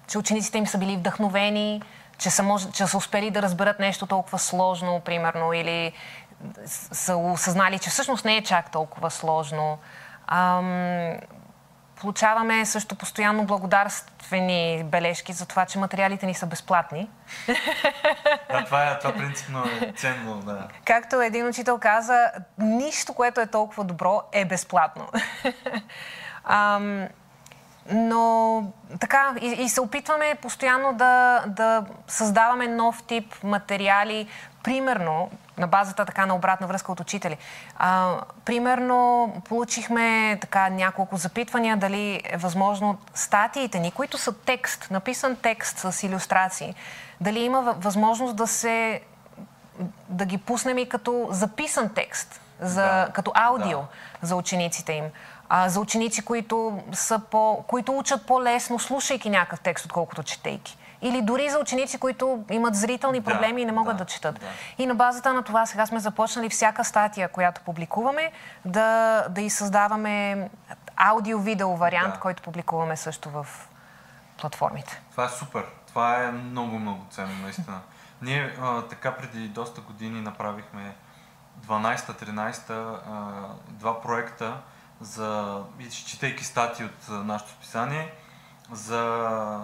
че 0.07 0.17
учениците 0.17 0.57
им 0.57 0.67
са 0.67 0.77
били 0.77 0.97
вдъхновени, 0.97 1.81
че 2.17 2.29
са, 2.29 2.43
може, 2.43 2.71
че 2.71 2.87
са 2.87 2.97
успели 2.97 3.31
да 3.31 3.41
разберат 3.41 3.79
нещо 3.79 4.07
толкова 4.07 4.39
сложно, 4.39 5.01
примерно, 5.05 5.53
или 5.53 5.93
са 6.91 7.15
осъзнали, 7.15 7.79
че 7.79 7.89
всъщност 7.89 8.25
не 8.25 8.38
е 8.38 8.43
чак 8.43 8.71
толкова 8.71 9.12
сложно. 9.12 9.77
Ам, 10.27 11.17
получаваме 11.95 12.65
също 12.65 12.95
постоянно 12.95 13.45
благодарствени 13.45 14.83
бележки 14.85 15.33
за 15.33 15.45
това, 15.45 15.65
че 15.65 15.79
материалите 15.79 16.25
ни 16.25 16.33
са 16.33 16.45
безплатни. 16.45 17.09
Да, 18.51 18.65
това, 18.65 18.83
е, 18.83 19.00
това 19.00 19.13
принципно 19.13 19.63
е 19.81 19.93
ценно, 19.97 20.39
да. 20.39 20.67
Както 20.85 21.21
един 21.21 21.47
учител 21.47 21.77
каза, 21.77 22.31
нищо, 22.57 23.13
което 23.13 23.41
е 23.41 23.47
толкова 23.47 23.83
добро, 23.83 24.21
е 24.31 24.45
безплатно. 24.45 25.07
Ам, 26.43 27.07
но 27.91 28.63
така, 28.99 29.35
и, 29.41 29.45
и 29.45 29.69
се 29.69 29.81
опитваме 29.81 30.35
постоянно 30.41 30.93
да, 30.93 31.43
да 31.47 31.85
създаваме 32.07 32.67
нов 32.67 33.03
тип 33.03 33.43
материали, 33.43 34.27
примерно, 34.63 35.29
на 35.57 35.67
базата 35.67 36.05
така 36.05 36.25
на 36.25 36.35
обратна 36.35 36.67
връзка 36.67 36.91
от 36.91 36.99
учители. 36.99 37.37
А, 37.77 38.15
примерно, 38.45 39.31
получихме 39.49 40.37
така 40.41 40.69
няколко 40.69 41.17
запитвания 41.17 41.77
дали 41.77 42.21
е 42.23 42.37
възможно 42.37 42.97
статиите 43.13 43.79
ни, 43.79 43.91
които 43.91 44.17
са 44.17 44.33
текст, 44.33 44.87
написан 44.91 45.35
текст 45.35 45.77
с 45.79 46.03
иллюстрации, 46.03 46.75
дали 47.21 47.39
има 47.39 47.61
възможност 47.61 48.35
да 48.35 48.47
се 48.47 49.01
да 50.09 50.25
ги 50.25 50.37
пуснем 50.37 50.77
и 50.77 50.89
като 50.89 51.27
записан 51.29 51.89
текст, 51.95 52.41
за, 52.59 52.81
да, 52.81 53.09
като 53.13 53.31
аудио 53.35 53.79
да. 53.79 53.87
за 54.21 54.35
учениците 54.35 54.93
им 54.93 55.05
а, 55.50 55.69
за 55.69 55.79
ученици, 55.79 56.25
които, 56.25 56.79
са 56.91 57.19
по, 57.19 57.63
които 57.67 57.97
учат 57.97 58.25
по-лесно, 58.25 58.79
слушайки 58.79 59.29
някакъв 59.29 59.59
текст, 59.59 59.85
отколкото 59.85 60.23
четейки. 60.23 60.77
Или 61.01 61.21
дори 61.21 61.50
за 61.50 61.59
ученици, 61.59 61.97
които 61.97 62.43
имат 62.51 62.75
зрителни 62.75 63.21
проблеми 63.21 63.53
да, 63.53 63.62
и 63.62 63.65
не 63.65 63.71
могат 63.71 63.97
да, 63.97 64.03
да 64.03 64.09
четат. 64.09 64.39
Да. 64.39 64.45
И 64.77 64.85
на 64.85 64.95
базата 64.95 65.33
на 65.33 65.43
това 65.43 65.65
сега 65.65 65.85
сме 65.85 66.00
започнали 66.00 66.50
всяка 66.50 66.83
статия, 66.83 67.27
която 67.27 67.62
публикуваме, 67.62 68.31
да, 68.65 69.21
да 69.29 69.41
и 69.41 69.50
създаваме 69.50 70.50
аудио-видео 70.95 71.75
вариант, 71.75 72.13
да. 72.13 72.19
който 72.19 72.43
публикуваме 72.43 72.97
също 72.97 73.29
в 73.29 73.47
платформите. 74.38 75.01
Това 75.12 75.25
е 75.25 75.29
супер. 75.29 75.65
Това 75.88 76.23
е 76.23 76.31
много, 76.31 76.79
много 76.79 77.05
ценно, 77.09 77.41
наистина. 77.41 77.79
Ние 78.21 78.55
а, 78.62 78.81
така 78.81 79.12
преди 79.12 79.47
доста 79.47 79.81
години 79.81 80.21
направихме 80.21 80.95
12-13 81.67 83.47
два 83.67 84.01
проекта, 84.01 84.57
за, 85.01 85.59
четейки 86.05 86.43
статии 86.43 86.85
от 86.85 87.25
нашето 87.25 87.51
списание, 87.51 88.13
за 88.71 89.59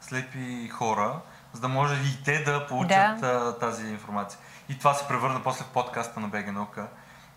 слепи 0.00 0.68
хора, 0.68 1.20
за 1.52 1.60
да 1.60 1.68
може 1.68 1.94
и 1.94 2.22
те 2.24 2.44
да 2.44 2.66
получат 2.66 3.20
да. 3.20 3.58
тази 3.58 3.86
информация. 3.86 4.40
И 4.68 4.78
това 4.78 4.94
се 4.94 5.08
превърна 5.08 5.40
после 5.42 5.64
в 5.64 5.68
подкаста 5.68 6.20
на 6.20 6.28
БГ 6.28 6.52
Наука, 6.52 6.88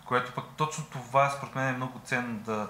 което 0.04 0.32
пък 0.32 0.44
точно 0.56 0.84
това 0.84 1.30
според 1.30 1.54
мен 1.54 1.68
е 1.68 1.72
много 1.72 2.00
ценно 2.04 2.38
да... 2.38 2.68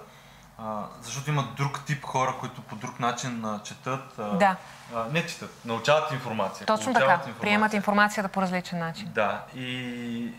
А, 0.59 0.83
защото 1.01 1.29
има 1.29 1.47
друг 1.57 1.85
тип 1.85 2.05
хора, 2.05 2.35
които 2.39 2.61
по 2.61 2.75
друг 2.75 2.99
начин 2.99 3.45
а, 3.45 3.63
четат. 3.63 4.19
А, 4.19 4.23
да. 4.23 4.55
А, 4.95 5.05
не 5.11 5.25
четат, 5.25 5.65
научават 5.65 6.11
информация. 6.11 6.65
Точно 6.65 6.93
така, 6.93 7.05
информация. 7.05 7.35
приемат 7.41 7.73
информацията 7.73 8.29
по 8.29 8.41
различен 8.41 8.79
начин. 8.79 9.11
Да, 9.13 9.43
и, 9.55 10.33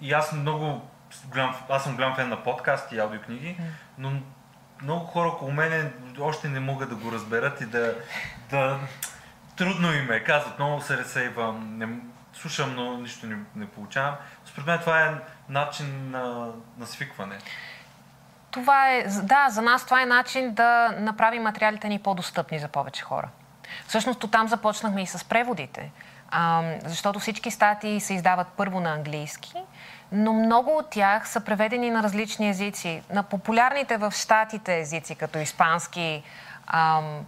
и 0.00 0.12
аз 0.12 0.32
много 0.32 0.88
голям, 1.24 1.54
аз 1.68 1.84
съм 1.84 1.94
голям 1.94 2.14
фен 2.14 2.28
на 2.28 2.42
подкасти 2.42 2.94
и 2.94 2.98
аудиокниги, 2.98 3.56
но 3.98 4.12
много 4.82 5.06
хора 5.06 5.28
около 5.28 5.52
мене 5.52 5.92
още 6.20 6.48
не 6.48 6.60
могат 6.60 6.88
да 6.88 6.94
го 6.94 7.12
разберат 7.12 7.60
и 7.60 7.66
да, 7.66 7.94
да 8.50 8.78
трудно 9.56 9.92
им 9.92 10.10
е. 10.10 10.20
Казват, 10.20 10.58
много 10.58 10.80
се 10.80 10.96
ресейвам, 10.96 11.78
не, 11.78 11.88
слушам, 12.32 12.74
но 12.76 12.96
нищо 12.96 13.26
не, 13.26 13.36
не 13.56 13.66
получавам. 13.66 14.14
Според 14.44 14.66
мен 14.66 14.78
това 14.78 15.06
е 15.06 15.14
начин 15.48 16.10
на, 16.10 16.52
на 16.78 16.86
свикване. 16.86 17.38
Това 18.50 18.90
е, 18.90 19.02
да, 19.22 19.48
за 19.50 19.62
нас 19.62 19.84
това 19.84 20.02
е 20.02 20.06
начин 20.06 20.54
да 20.54 20.94
направим 20.98 21.42
материалите 21.42 21.88
ни 21.88 21.98
по-достъпни 21.98 22.58
за 22.58 22.68
повече 22.68 23.02
хора. 23.02 23.28
Всъщност, 23.86 24.30
там 24.30 24.48
започнахме 24.48 25.02
и 25.02 25.06
с 25.06 25.24
преводите, 25.24 25.92
а, 26.30 26.62
защото 26.84 27.18
всички 27.18 27.50
статии 27.50 28.00
се 28.00 28.14
издават 28.14 28.46
първо 28.56 28.80
на 28.80 28.92
английски, 28.92 29.54
но 30.12 30.32
много 30.32 30.76
от 30.76 30.90
тях 30.90 31.28
са 31.28 31.40
преведени 31.40 31.90
на 31.90 32.02
различни 32.02 32.48
езици. 32.48 33.02
На 33.10 33.22
популярните 33.22 33.96
в 33.96 34.12
щатите 34.16 34.78
езици, 34.78 35.14
като 35.14 35.38
испански, 35.38 36.22
ам, 36.66 37.26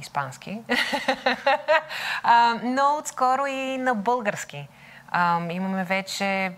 испански, 0.00 0.60
а, 2.22 2.54
но 2.62 2.96
отскоро 2.98 3.46
и 3.46 3.78
на 3.78 3.94
български. 3.94 4.68
Ам, 5.12 5.50
имаме 5.50 5.84
вече 5.84 6.52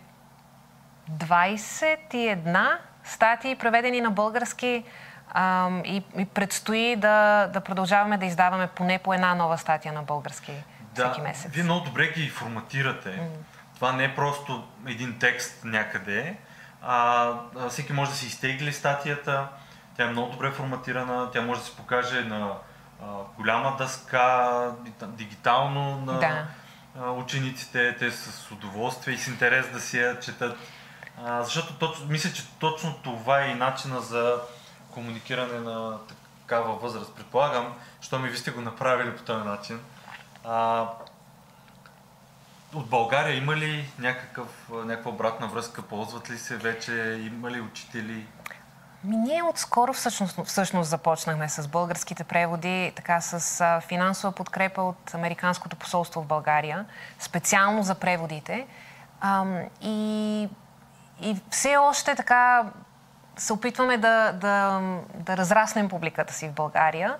21 1.10 2.78
статии, 3.04 3.56
преведени 3.56 4.00
на 4.00 4.10
български 4.10 4.84
ам, 5.34 5.82
и, 5.84 6.04
и 6.16 6.24
предстои 6.24 6.96
да, 6.96 7.46
да 7.46 7.60
продължаваме 7.60 8.18
да 8.18 8.26
издаваме 8.26 8.66
поне 8.66 8.98
по 8.98 9.14
една 9.14 9.34
нова 9.34 9.58
статия 9.58 9.92
на 9.92 10.02
български 10.02 10.52
да, 10.94 11.04
всеки 11.04 11.20
месец. 11.20 11.52
Вие 11.52 11.64
много 11.64 11.84
добре 11.84 12.08
ги 12.08 12.28
форматирате. 12.28 13.08
Mm 13.08 13.51
това 13.82 13.92
не 13.92 14.04
е 14.04 14.14
просто 14.14 14.64
един 14.86 15.18
текст 15.18 15.64
някъде, 15.64 16.36
а, 16.82 17.32
всеки 17.68 17.92
може 17.92 18.10
да 18.10 18.16
си 18.16 18.26
изтегли 18.26 18.72
статията, 18.72 19.48
тя 19.96 20.04
е 20.04 20.10
много 20.10 20.32
добре 20.32 20.50
форматирана, 20.50 21.30
тя 21.30 21.42
може 21.42 21.60
да 21.60 21.66
се 21.66 21.76
покаже 21.76 22.24
на 22.24 22.52
а, 23.02 23.06
голяма 23.36 23.76
дъска, 23.78 24.72
дигитално 25.06 26.00
на 26.00 26.18
да. 26.18 26.46
а, 27.00 27.10
учениците, 27.10 27.96
те 27.98 28.10
с 28.10 28.50
удоволствие 28.50 29.14
и 29.14 29.18
с 29.18 29.26
интерес 29.26 29.72
да 29.72 29.80
си 29.80 29.98
я 29.98 30.20
четат. 30.20 30.56
А, 31.24 31.42
защото 31.42 31.74
точно, 31.74 32.06
мисля, 32.06 32.32
че 32.32 32.48
точно 32.58 32.94
това 33.04 33.42
е 33.42 33.50
и 33.50 33.54
начина 33.54 34.00
за 34.00 34.40
комуникиране 34.90 35.60
на 35.60 35.98
такава 36.40 36.74
възраст. 36.76 37.14
Предполагам, 37.14 37.74
що 38.00 38.18
ми 38.18 38.28
ви 38.28 38.36
сте 38.36 38.50
го 38.50 38.60
направили 38.60 39.16
по 39.16 39.22
този 39.22 39.44
начин. 39.44 39.80
А, 40.44 40.86
от 42.74 42.88
България 42.88 43.36
има 43.36 43.56
ли 43.56 43.92
някакъв, 43.98 44.68
някаква 44.70 45.10
обратна 45.10 45.48
връзка? 45.48 45.82
Ползват 45.82 46.30
ли 46.30 46.38
се 46.38 46.56
вече? 46.56 47.20
Има 47.32 47.50
ли 47.50 47.60
учители? 47.60 48.26
Ми 49.04 49.16
ние 49.16 49.42
отскоро 49.42 49.92
всъщност, 49.92 50.44
всъщност 50.44 50.90
започнахме 50.90 51.48
с 51.48 51.68
българските 51.68 52.24
преводи, 52.24 52.92
така 52.96 53.20
с 53.20 53.80
финансова 53.80 54.32
подкрепа 54.32 54.82
от 54.82 55.14
Американското 55.14 55.76
посолство 55.76 56.22
в 56.22 56.26
България, 56.26 56.84
специално 57.18 57.82
за 57.82 57.94
преводите. 57.94 58.66
А, 59.20 59.44
и, 59.80 60.48
и 61.20 61.36
все 61.50 61.76
още 61.76 62.14
така 62.14 62.64
се 63.36 63.52
опитваме 63.52 63.98
да, 63.98 64.32
да, 64.32 64.80
да 65.14 65.36
разраснем 65.36 65.88
публиката 65.88 66.32
си 66.32 66.48
в 66.48 66.52
България. 66.52 67.16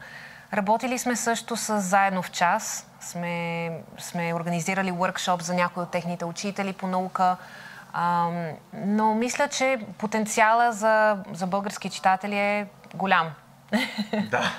Работили 0.53 0.99
сме 0.99 1.17
също 1.17 1.57
с 1.57 1.81
Заедно 1.81 2.23
в 2.23 2.31
час. 2.31 2.91
Сме, 3.01 3.71
сме 3.99 4.35
организирали 4.35 4.93
workshop 4.93 5.43
за 5.43 5.55
някои 5.55 5.83
от 5.83 5.91
техните 5.91 6.25
учители 6.25 6.73
по 6.73 6.87
наука. 6.87 7.37
А, 7.93 8.29
но 8.73 9.15
мисля, 9.15 9.49
че 9.49 9.79
потенциала 9.99 10.73
за, 10.73 11.17
за 11.33 11.47
български 11.47 11.91
читатели 11.91 12.39
е 12.39 12.67
голям. 12.95 13.31
Да. 14.31 14.53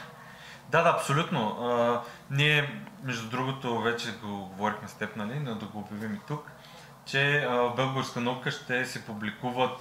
Да, 0.70 0.84
да, 0.84 0.90
абсолютно. 0.90 1.40
А, 1.40 2.02
ние, 2.32 2.82
между 3.04 3.30
другото, 3.30 3.82
вече 3.82 4.12
го 4.12 4.46
говорихме 4.46 4.88
с 4.88 4.94
теб, 4.94 5.16
нали, 5.16 5.40
но 5.40 5.56
да 5.56 5.66
го 5.66 5.80
обявим 5.80 6.14
и 6.14 6.20
тук, 6.28 6.52
че 7.06 7.48
в 7.50 7.74
българска 7.76 8.20
наука 8.20 8.52
ще 8.52 8.86
се 8.86 9.06
публикуват 9.06 9.80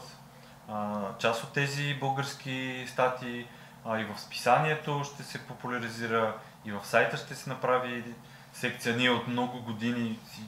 а, 0.73 1.01
част 1.19 1.45
от 1.45 1.53
тези 1.53 1.95
български 1.95 2.85
статии 2.89 3.47
а, 3.85 4.01
и 4.01 4.05
в 4.05 4.21
списанието 4.21 5.05
ще 5.05 5.23
се 5.23 5.47
популяризира, 5.47 6.37
и 6.65 6.73
в 6.73 6.81
сайта 6.85 7.17
ще 7.17 7.35
се 7.35 7.51
направи 7.51 8.05
секция. 8.53 8.97
Ние 8.97 9.11
от 9.11 9.29
много 9.29 9.63
години 9.63 10.19
си, 10.31 10.41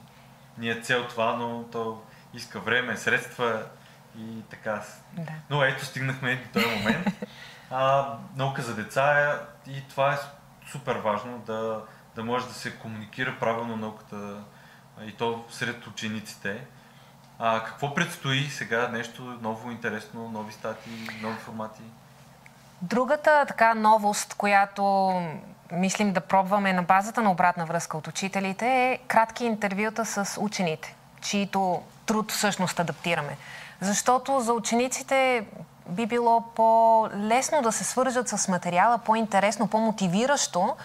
ни 0.59 0.71
е 0.71 0.81
цел 0.81 1.07
това, 1.09 1.37
но 1.37 1.65
то 1.73 2.03
иска 2.35 2.61
време, 2.61 2.97
средства 2.97 3.63
и 4.19 4.43
така. 4.51 4.83
Да. 5.13 5.33
Но 5.51 5.65
ето, 5.65 5.85
стигнахме 5.85 6.37
до 6.37 6.61
този 6.61 6.77
момент. 6.77 7.07
А, 7.71 8.15
наука 8.37 8.63
за 8.63 8.75
деца 8.75 9.21
е, 9.21 9.71
и 9.71 9.83
това 9.89 10.15
е 10.15 10.19
супер 10.71 10.97
важно 10.97 11.39
да, 11.39 11.83
да 12.15 12.25
може 12.25 12.47
да 12.47 12.55
се 12.55 12.79
комуникира 12.79 13.37
правилно 13.41 13.77
науката 13.77 14.45
и 15.03 15.13
то 15.13 15.45
сред 15.51 15.87
учениците. 15.87 16.67
А, 17.39 17.65
какво 17.65 17.95
предстои 17.95 18.51
сега? 18.51 18.89
Нещо 18.89 19.23
ново, 19.23 19.71
интересно, 19.71 20.29
нови 20.29 20.53
статии, 20.53 21.09
нови 21.23 21.37
формати? 21.37 21.83
Другата 22.85 23.45
така 23.49 23.75
новост, 23.75 24.35
която 24.35 25.13
мислим 25.73 26.13
да 26.13 26.21
пробваме 26.21 26.73
на 26.73 26.83
базата 26.83 27.23
на 27.23 27.31
обратна 27.31 27.67
връзка 27.67 27.97
от 27.97 28.09
учителите 28.09 28.67
е 28.67 28.99
кратки 29.09 29.45
интервюта 29.45 30.05
с 30.05 30.41
учените, 30.41 30.95
чието 31.21 31.83
труд 32.07 32.33
всъщност 32.33 32.81
адаптираме. 32.81 33.37
Защото 33.81 34.41
за 34.41 34.53
учениците 34.53 35.47
би 35.89 36.07
било 36.07 36.41
по-лесно 36.41 37.63
да 37.63 37.73
се 37.73 37.85
свържат 37.85 38.29
с 38.29 38.49
материала, 38.49 38.99
по-интересно, 38.99 39.69
по-мотивиращо, 39.69 40.77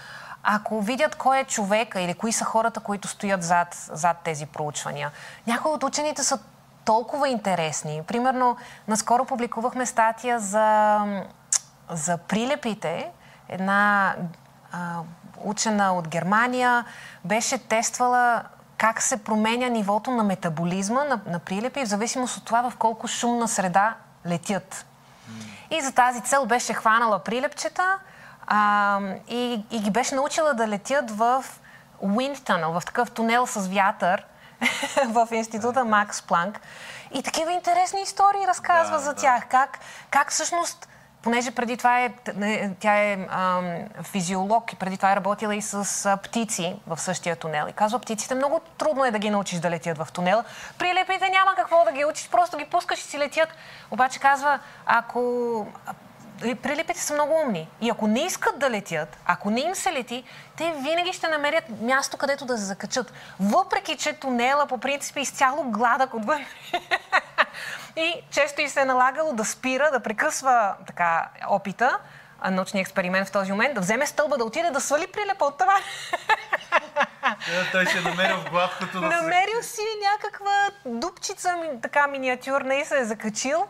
ако 0.44 0.82
видят 0.82 1.16
кой 1.16 1.40
е 1.40 1.44
човека 1.44 2.02
или 2.02 2.14
кои 2.14 2.32
са 2.32 2.46
хората, 2.46 2.80
които 2.80 3.08
стоят 3.08 3.44
зад, 3.44 3.90
зад 3.94 4.18
тези 4.24 4.46
проучвания. 4.46 5.12
Някои 5.48 5.72
от 5.72 5.84
учените 5.84 6.24
са 6.24 6.40
толкова 6.86 7.30
интересни. 7.30 8.02
Примерно, 8.08 8.58
наскоро 8.88 9.26
публикувахме 9.26 9.86
статия 9.86 10.40
за, 10.40 11.00
за 11.90 12.18
прилепите. 12.18 13.12
Една 13.50 14.16
а, 14.72 15.00
учена 15.44 15.94
от 15.94 16.08
Германия 16.08 16.86
беше 17.26 17.58
тествала 17.58 18.44
как 18.78 19.02
се 19.02 19.24
променя 19.24 19.68
нивото 19.68 20.12
на 20.12 20.24
метаболизма 20.24 21.04
на, 21.04 21.20
на 21.26 21.40
прилепи 21.40 21.86
в 21.86 21.88
зависимост 21.88 22.38
от 22.38 22.46
това 22.46 22.70
в 22.70 22.78
колко 22.78 23.08
шумна 23.08 23.48
среда 23.48 23.96
летят. 24.26 24.86
И 25.72 25.82
за 25.82 25.92
тази 25.92 26.22
цел 26.22 26.46
беше 26.46 26.74
хванала 26.74 27.20
прилепчета 27.20 28.00
а, 28.48 29.00
и, 29.28 29.64
и 29.72 29.80
ги 29.80 29.92
беше 29.92 30.16
научила 30.16 30.54
да 30.54 30.68
летят 30.68 31.12
в 31.12 31.46
wind 32.04 32.38
tunnel, 32.38 32.80
в 32.80 32.86
такъв 32.86 33.12
тунел 33.12 33.48
с 33.48 33.68
вятър 33.68 34.26
в 35.08 35.28
института 35.32 35.86
Макс 35.86 36.22
Планк. 36.22 36.60
И 37.14 37.24
такива 37.24 37.52
интересни 37.52 38.02
истории 38.02 38.48
разказва 38.48 38.98
да, 38.98 39.04
за 39.04 39.14
да. 39.14 39.22
тях. 39.22 39.48
Как, 39.48 39.80
как 40.10 40.32
всъщност 40.32 40.89
понеже 41.22 41.52
преди 41.52 41.78
това 41.78 42.02
е, 42.02 42.12
тя 42.80 42.98
е 42.98 43.28
а, 43.30 43.62
физиолог 44.04 44.74
и 44.74 44.76
преди 44.76 44.98
това 44.98 45.12
е 45.12 45.16
работила 45.16 45.56
и 45.56 45.62
с 45.62 46.06
а, 46.06 46.18
птици 46.18 46.76
в 46.88 46.98
същия 46.98 47.36
тунел. 47.36 47.66
И 47.70 47.74
казва, 47.74 48.00
птиците 48.00 48.36
много 48.36 48.62
трудно 48.78 49.06
е 49.06 49.12
да 49.12 49.20
ги 49.20 49.30
научиш 49.30 49.60
да 49.60 49.70
летят 49.70 49.98
в 49.98 50.08
тунел. 50.14 50.44
Прилепите 50.78 51.30
няма 51.30 51.56
какво 51.56 51.86
да 51.86 51.92
ги 51.92 52.06
учиш, 52.06 52.30
просто 52.30 52.58
ги 52.58 52.66
пускаш 52.66 53.00
и 53.00 53.04
си 53.04 53.20
летят. 53.20 53.50
Обаче 53.92 54.20
казва, 54.20 54.60
ако 54.86 55.68
прилепите 56.40 57.00
са 57.00 57.14
много 57.14 57.34
умни. 57.46 57.68
И 57.82 57.90
ако 57.90 58.08
не 58.08 58.20
искат 58.20 58.60
да 58.60 58.70
летят, 58.70 59.18
ако 59.26 59.50
не 59.50 59.60
им 59.60 59.76
се 59.76 59.94
лети, 59.94 60.24
те 60.58 60.74
винаги 60.78 61.14
ще 61.14 61.28
намерят 61.28 61.64
място, 61.82 62.18
където 62.18 62.46
да 62.46 62.58
се 62.58 62.64
закачат. 62.64 63.14
Въпреки, 63.40 63.98
че 63.98 64.14
тунела 64.14 64.66
по 64.66 64.78
принцип 64.78 65.18
е 65.18 65.22
изцяло 65.22 65.64
гладък 65.64 66.14
отвън. 66.14 66.46
и 68.00 68.22
често 68.32 68.62
и 68.62 68.70
се 68.70 68.82
е 68.82 68.86
налагало 68.86 69.34
да 69.34 69.46
спира, 69.46 69.90
да 69.92 70.00
прекъсва 70.00 70.76
така 70.88 71.30
опита, 71.50 72.00
научния 72.52 72.82
експеримент 72.82 73.28
в 73.28 73.32
този 73.32 73.52
момент, 73.52 73.76
да 73.76 73.82
вземе 73.82 74.06
стълба, 74.06 74.38
да 74.38 74.44
отиде 74.44 74.70
да 74.70 74.82
свали 74.82 75.08
прилепа 75.08 75.46
от 75.46 75.58
това. 75.58 75.78
той 77.72 77.86
ще 77.86 77.98
е 77.98 78.02
намерил 78.02 78.38
в 78.38 78.50
гладкото. 78.50 79.02
Намерил 79.02 79.62
си 79.62 79.82
някаква 80.12 80.70
дупчица, 80.86 81.56
така 81.82 82.08
миниатюрна 82.08 82.76
и 82.76 82.86
се 82.86 83.00
е 83.00 83.06
закачил. 83.06 83.68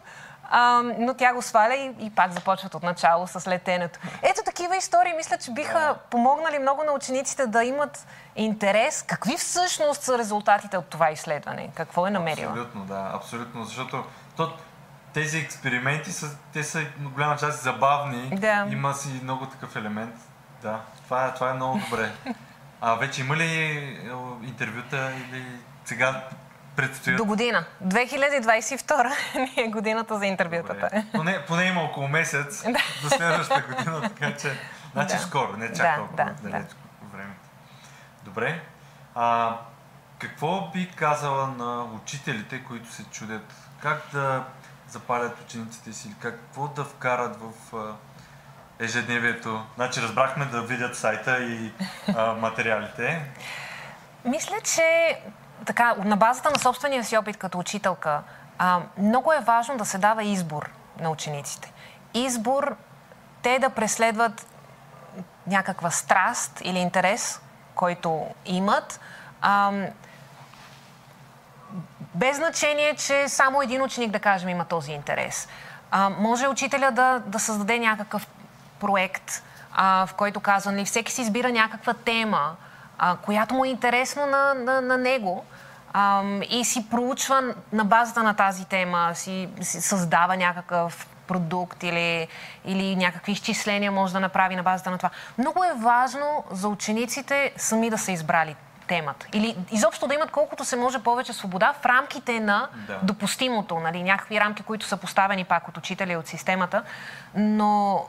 А, 0.52 0.82
но 1.00 1.14
тя 1.14 1.34
го 1.34 1.42
сваля 1.42 1.76
и, 1.76 2.06
и 2.06 2.10
пак 2.10 2.32
започват 2.32 2.76
от 2.76 2.84
начало 2.84 3.28
с 3.28 3.48
летенето. 3.48 4.00
Ето 4.22 4.42
такива 4.46 4.78
истории, 4.78 5.14
мисля, 5.14 5.38
че 5.38 5.52
биха 5.52 5.96
помогнали 6.10 6.60
много 6.60 6.84
на 6.84 6.92
учениците 6.92 7.48
да 7.48 7.64
имат 7.64 8.08
интерес. 8.36 9.02
Какви 9.02 9.38
всъщност 9.38 10.02
са 10.02 10.18
резултатите 10.18 10.78
от 10.78 10.86
това 10.86 11.12
изследване? 11.12 11.70
Какво 11.76 12.08
е 12.08 12.10
намерила? 12.10 12.52
Абсолютно, 12.52 12.86
да, 12.86 13.12
абсолютно. 13.14 13.64
Защото 13.64 14.04
то, 14.36 14.54
тези 15.14 15.38
експерименти 15.38 16.12
са, 16.12 16.38
те 16.54 16.64
са 16.64 16.86
голяма 17.00 17.38
част 17.38 17.64
забавни. 17.64 18.30
Да. 18.34 18.68
Има 18.72 18.94
си 18.94 19.20
много 19.24 19.46
такъв 19.46 19.76
елемент. 19.76 20.16
Да, 20.62 20.82
това 21.04 21.26
е, 21.26 21.34
това 21.34 21.50
е 21.50 21.54
много 21.54 21.80
добре. 21.90 22.12
А 22.82 22.96
вече 22.96 23.22
има 23.22 23.36
ли 23.38 23.44
е, 23.44 24.00
интервюта 24.44 25.12
или 25.30 25.46
сега 25.86 26.24
предстоят? 26.80 27.18
До 27.18 27.26
година. 27.26 27.66
2022 27.84 29.14
ни 29.36 29.64
е 29.64 29.68
годината 29.68 30.18
за 30.18 30.26
интервютата. 30.26 31.04
Поне, 31.14 31.46
поне 31.48 31.64
има 31.64 31.82
около 31.82 32.08
месец 32.08 32.64
до 33.04 33.10
следващата 33.10 33.62
година, 33.62 34.02
така 34.02 34.38
че... 34.38 34.58
Значи 34.94 35.16
да. 35.16 35.22
скоро, 35.22 35.58
не 35.58 35.68
чак 35.68 35.76
да, 35.78 35.96
толкова 35.96 36.24
да, 36.24 36.50
далеч 36.50 36.68
да. 36.68 37.18
времето. 37.18 37.46
Добре. 38.24 38.62
А, 39.16 39.58
какво 40.20 40.72
би 40.74 40.92
казала 40.96 41.48
на 41.48 41.84
учителите, 41.84 42.64
които 42.64 42.92
се 42.92 43.04
чудят 43.04 43.54
как 43.82 44.02
да 44.14 44.44
запалят 44.90 45.42
учениците 45.42 45.94
си 45.94 46.08
или 46.08 46.16
какво 46.22 46.68
да 46.68 46.84
вкарат 46.84 47.38
в 47.42 47.74
ежедневието? 48.80 49.66
Значи 49.76 50.02
разбрахме 50.02 50.46
да 50.46 50.62
видят 50.62 50.98
сайта 50.98 51.44
и 51.44 51.72
а, 52.16 52.34
материалите. 52.34 53.22
Мисля, 54.26 54.56
че 54.64 55.18
така, 55.66 55.96
на 56.04 56.18
базата 56.18 56.52
на 56.52 56.60
собствения 56.60 57.04
си 57.04 57.18
опит 57.18 57.38
като 57.38 57.60
учителка, 57.60 58.22
а, 58.58 58.80
много 58.98 59.34
е 59.34 59.40
важно 59.40 59.78
да 59.78 59.86
се 59.86 59.98
дава 59.98 60.24
избор 60.24 60.70
на 61.00 61.10
учениците. 61.10 61.72
Избор 62.14 62.76
те 63.42 63.60
да 63.60 63.70
преследват 63.70 64.48
някаква 65.48 65.92
страст 65.92 66.62
или 66.64 66.80
интерес, 66.80 67.42
който 67.76 68.28
имат, 68.46 69.00
а, 69.42 69.72
без 72.14 72.38
значение, 72.38 72.96
че 72.96 73.30
само 73.30 73.62
един 73.62 73.82
ученик, 73.82 74.12
да 74.12 74.20
кажем, 74.20 74.50
има 74.50 74.66
този 74.66 74.92
интерес. 74.92 75.48
А, 75.92 76.10
може 76.10 76.48
учителя 76.48 76.92
да, 76.92 77.22
да 77.26 77.40
създаде 77.40 77.80
някакъв 77.80 78.28
проект, 78.80 79.44
а, 79.74 80.06
в 80.06 80.14
който 80.14 80.40
казва, 80.40 80.72
нали, 80.72 80.86
всеки 80.86 81.12
си 81.12 81.22
избира 81.22 81.52
някаква 81.52 81.94
тема, 81.94 82.56
а, 83.00 83.16
която 83.16 83.54
му 83.54 83.66
е 83.66 83.70
интересно 83.70 84.28
на, 84.28 84.54
на, 84.54 84.82
на 84.82 84.98
него 84.98 85.46
а, 85.94 86.24
и 86.50 86.66
си 86.66 86.90
проучва 86.90 87.54
на 87.74 87.86
базата 87.86 88.24
на 88.24 88.34
тази 88.34 88.66
тема, 88.66 89.12
си, 89.14 89.50
си 89.62 89.82
създава 89.82 90.38
някакъв 90.38 91.08
продукт 91.28 91.84
или, 91.84 92.28
или 92.66 92.96
някакви 92.96 93.32
изчисления 93.32 93.92
може 93.92 94.14
да 94.14 94.20
направи 94.20 94.56
на 94.56 94.64
базата 94.64 94.92
на 94.92 94.98
това. 94.98 95.10
Много 95.38 95.64
е 95.64 95.74
важно 95.78 96.44
за 96.52 96.68
учениците 96.68 97.52
сами 97.58 97.90
да 97.90 97.98
са 97.98 98.12
избрали 98.12 98.56
темата. 98.88 99.28
Или 99.34 99.58
изобщо 99.72 100.08
да 100.08 100.14
имат 100.14 100.32
колкото 100.32 100.66
се 100.66 100.76
може 100.76 101.00
повече 101.00 101.34
свобода 101.34 101.74
в 101.82 101.86
рамките 101.86 102.40
на 102.40 102.68
да. 102.88 103.00
допустимото, 103.04 103.80
нали, 103.80 104.04
някакви 104.04 104.40
рамки, 104.40 104.64
които 104.64 104.86
са 104.86 104.98
поставени 104.98 105.44
пак 105.44 105.68
от 105.68 105.78
учителя 105.78 106.14
и 106.14 106.18
от 106.18 106.28
системата. 106.28 106.84
Но 107.36 108.06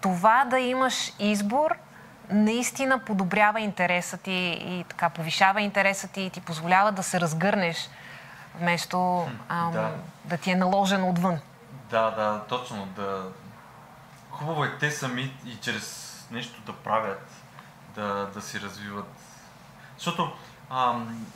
това 0.00 0.44
да 0.44 0.58
имаш 0.58 1.12
избор 1.18 1.76
наистина 2.30 2.98
подобрява 2.98 3.60
интереса 3.60 4.18
ти 4.18 4.58
и 4.60 4.84
така 4.88 5.10
повишава 5.10 5.60
интереса 5.60 6.08
ти 6.08 6.20
и 6.20 6.30
ти 6.30 6.40
позволява 6.40 6.92
да 6.92 7.02
се 7.02 7.20
разгърнеш 7.20 7.88
вместо 8.54 9.28
ам, 9.48 9.72
да. 9.72 9.94
да 10.24 10.36
ти 10.36 10.50
е 10.50 10.56
наложено 10.56 11.08
отвън. 11.08 11.40
Да, 11.90 12.10
да, 12.10 12.42
точно. 12.48 12.86
Да... 12.86 13.22
Хубаво 14.30 14.64
е 14.64 14.78
те 14.78 14.90
сами 14.90 15.32
и 15.46 15.56
чрез 15.56 16.10
нещо 16.30 16.60
да 16.60 16.72
правят, 16.72 17.30
да, 17.94 18.26
да 18.34 18.42
си 18.42 18.60
развиват. 18.60 19.12
Защото 19.96 20.32
ам, 20.70 21.26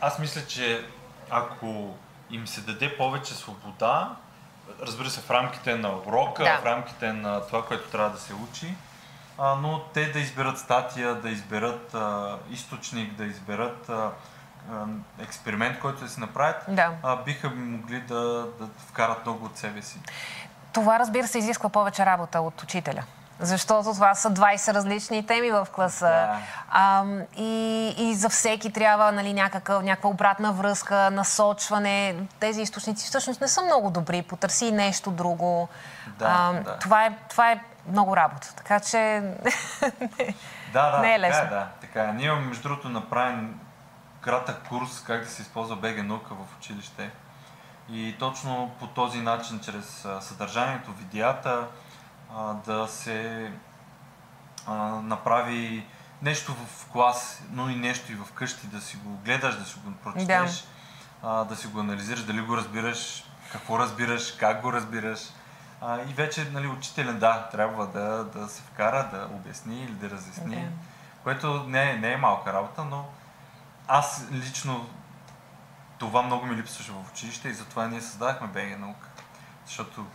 аз 0.00 0.18
мисля, 0.18 0.46
че 0.46 0.86
ако 1.30 1.94
им 2.30 2.46
се 2.46 2.60
даде 2.60 2.96
повече 2.96 3.34
свобода, 3.34 4.16
разбира 4.80 5.10
се, 5.10 5.20
в 5.20 5.30
рамките 5.30 5.76
на 5.76 5.96
урока, 5.96 6.44
да. 6.44 6.58
в 6.58 6.64
рамките 6.64 7.12
на 7.12 7.46
това, 7.46 7.66
което 7.66 7.90
трябва 7.90 8.10
да 8.10 8.18
се 8.18 8.34
учи, 8.34 8.74
а, 9.42 9.54
но 9.54 9.80
те 9.94 10.06
да 10.06 10.18
изберат 10.18 10.58
статия, 10.58 11.14
да 11.14 11.30
изберат 11.30 11.94
а, 11.94 12.38
източник, 12.50 13.12
да 13.12 13.24
изберат 13.24 13.88
а, 13.88 14.10
експеримент, 15.18 15.78
който 15.78 16.00
да 16.00 16.08
си 16.08 16.20
направят, 16.20 16.64
Да. 16.68 16.90
а, 17.02 17.16
биха 17.16 17.50
могли 17.50 18.00
да, 18.00 18.46
да 18.60 18.68
вкарат 18.88 19.26
много 19.26 19.44
от 19.44 19.56
себе 19.56 19.82
си. 19.82 19.98
Това, 20.72 20.98
разбира 20.98 21.26
се, 21.26 21.38
изисква 21.38 21.68
повече 21.68 22.06
работа 22.06 22.40
от 22.40 22.62
учителя. 22.62 23.02
Защото 23.40 23.92
това 23.92 24.14
са 24.14 24.30
20 24.30 24.74
различни 24.74 25.26
теми 25.26 25.50
в 25.50 25.68
класа. 25.74 26.06
Да. 26.06 26.38
А, 26.70 27.04
и, 27.36 27.88
и 27.98 28.14
за 28.14 28.28
всеки 28.28 28.72
трябва 28.72 29.12
нали, 29.12 29.32
някакъв, 29.32 29.82
някаква 29.82 30.10
обратна 30.10 30.52
връзка, 30.52 31.10
насочване. 31.10 32.16
Тези 32.40 32.62
източници 32.62 33.06
всъщност 33.06 33.40
не 33.40 33.48
са 33.48 33.62
много 33.62 33.90
добри. 33.90 34.22
Потърси 34.22 34.72
нещо 34.72 35.10
друго. 35.10 35.68
Да, 36.18 36.60
да. 36.64 36.78
Това, 36.78 37.06
е, 37.06 37.16
това 37.28 37.52
е 37.52 37.60
много 37.88 38.16
работа. 38.16 38.54
Така 38.56 38.80
че 38.80 38.98
Да, 40.72 40.90
да, 40.90 40.98
Не 40.98 41.14
е 41.14 41.20
така 41.20 41.28
лесно. 41.28 41.50
да. 41.50 41.68
Така 41.80 42.04
е. 42.04 42.12
Ние 42.12 42.26
имаме, 42.26 42.46
между 42.46 42.62
другото, 42.62 42.88
направен 42.88 43.60
кратък 44.20 44.68
курс 44.68 45.02
как 45.06 45.20
да 45.20 45.30
се 45.30 45.42
използва 45.42 45.76
БГ 45.76 46.04
наука 46.04 46.34
в 46.34 46.56
училище. 46.58 47.10
И 47.90 48.16
точно 48.18 48.70
по 48.78 48.86
този 48.86 49.20
начин, 49.20 49.60
чрез 49.60 50.06
съдържанието, 50.20 50.92
видеята, 50.92 51.66
да 52.66 52.88
се 52.88 53.50
направи 55.02 55.86
нещо 56.22 56.54
в 56.54 56.86
клас, 56.92 57.42
но 57.50 57.68
и 57.68 57.74
нещо 57.74 58.12
и 58.12 58.14
в 58.14 58.32
къщи, 58.32 58.66
да 58.66 58.80
си 58.80 58.96
го 58.96 59.16
гледаш, 59.24 59.56
да 59.56 59.64
си 59.64 59.78
го 59.84 59.92
прочетеш, 59.92 60.64
а, 61.22 61.44
да 61.44 61.56
си 61.56 61.66
го 61.66 61.80
анализираш, 61.80 62.22
дали 62.22 62.40
го 62.40 62.56
разбираш, 62.56 63.24
какво 63.52 63.78
разбираш, 63.78 64.32
как 64.32 64.62
го 64.62 64.72
разбираш. 64.72 65.20
А, 65.84 66.00
и 66.00 66.12
вече 66.12 66.50
нали, 66.52 66.66
учителен, 66.66 67.18
да, 67.18 67.48
трябва 67.52 67.86
да, 67.86 68.24
да 68.24 68.48
се 68.48 68.62
вкара, 68.62 69.08
да 69.12 69.28
обясни 69.34 69.84
или 69.84 69.92
да 69.92 70.10
разясни, 70.10 70.56
Да. 70.56 70.68
което 71.22 71.64
не, 71.66 71.90
е- 71.90 71.96
не 71.96 72.12
е 72.12 72.16
малка 72.16 72.52
работа, 72.52 72.84
но 72.84 73.04
аз 73.88 74.26
лично 74.32 74.86
това 75.98 76.22
много 76.22 76.46
ми 76.46 76.56
липсваше 76.56 76.92
в 76.92 77.10
училище 77.12 77.48
и 77.48 77.54
затова 77.54 77.86
ние 77.86 78.00
създадахме 78.00 78.46
БГ 78.46 78.78
наука. 78.78 79.08
Защото 79.66 80.06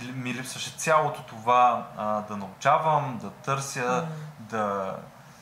ми 0.00 0.34
липсваше 0.34 0.70
цялото 0.70 1.22
това 1.22 1.86
а, 1.96 2.20
да 2.20 2.36
научавам, 2.36 3.18
да 3.22 3.30
търся, 3.30 4.06
да 4.38 4.96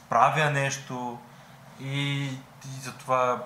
правя 0.08 0.50
нещо 0.50 1.18
и, 1.80 2.24
и 2.64 2.80
затова 2.82 3.42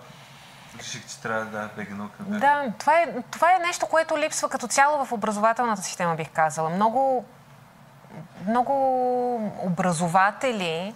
реших, 0.79 1.07
че 1.07 1.21
трябва 1.21 1.45
да 1.45 1.71
БГ 1.77 1.91
наука. 1.91 2.15
да. 2.21 2.39
Да, 2.39 2.65
това 2.79 3.01
е, 3.01 3.15
това 3.31 3.55
е 3.55 3.59
нещо, 3.59 3.87
което 3.87 4.19
липсва 4.19 4.49
като 4.49 4.69
цяло 4.69 5.05
в 5.05 5.13
образователната 5.13 5.83
система, 5.83 6.15
бих 6.15 6.31
казала. 6.31 6.71
Много, 6.71 7.25
много 8.47 8.73
образователи 9.63 10.95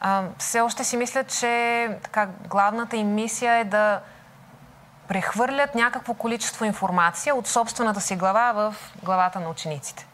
а, 0.00 0.22
все 0.38 0.60
още 0.60 0.84
си 0.84 0.96
мислят, 0.96 1.38
че 1.38 1.88
така, 2.02 2.28
главната 2.48 2.96
им 2.96 3.14
мисия 3.14 3.54
е 3.54 3.64
да 3.64 4.00
прехвърлят 5.08 5.74
някакво 5.74 6.14
количество 6.14 6.64
информация 6.64 7.34
от 7.34 7.46
собствената 7.46 8.00
си 8.00 8.16
глава 8.16 8.52
в 8.52 8.74
главата 9.02 9.40
на 9.40 9.48
учениците. 9.48 10.06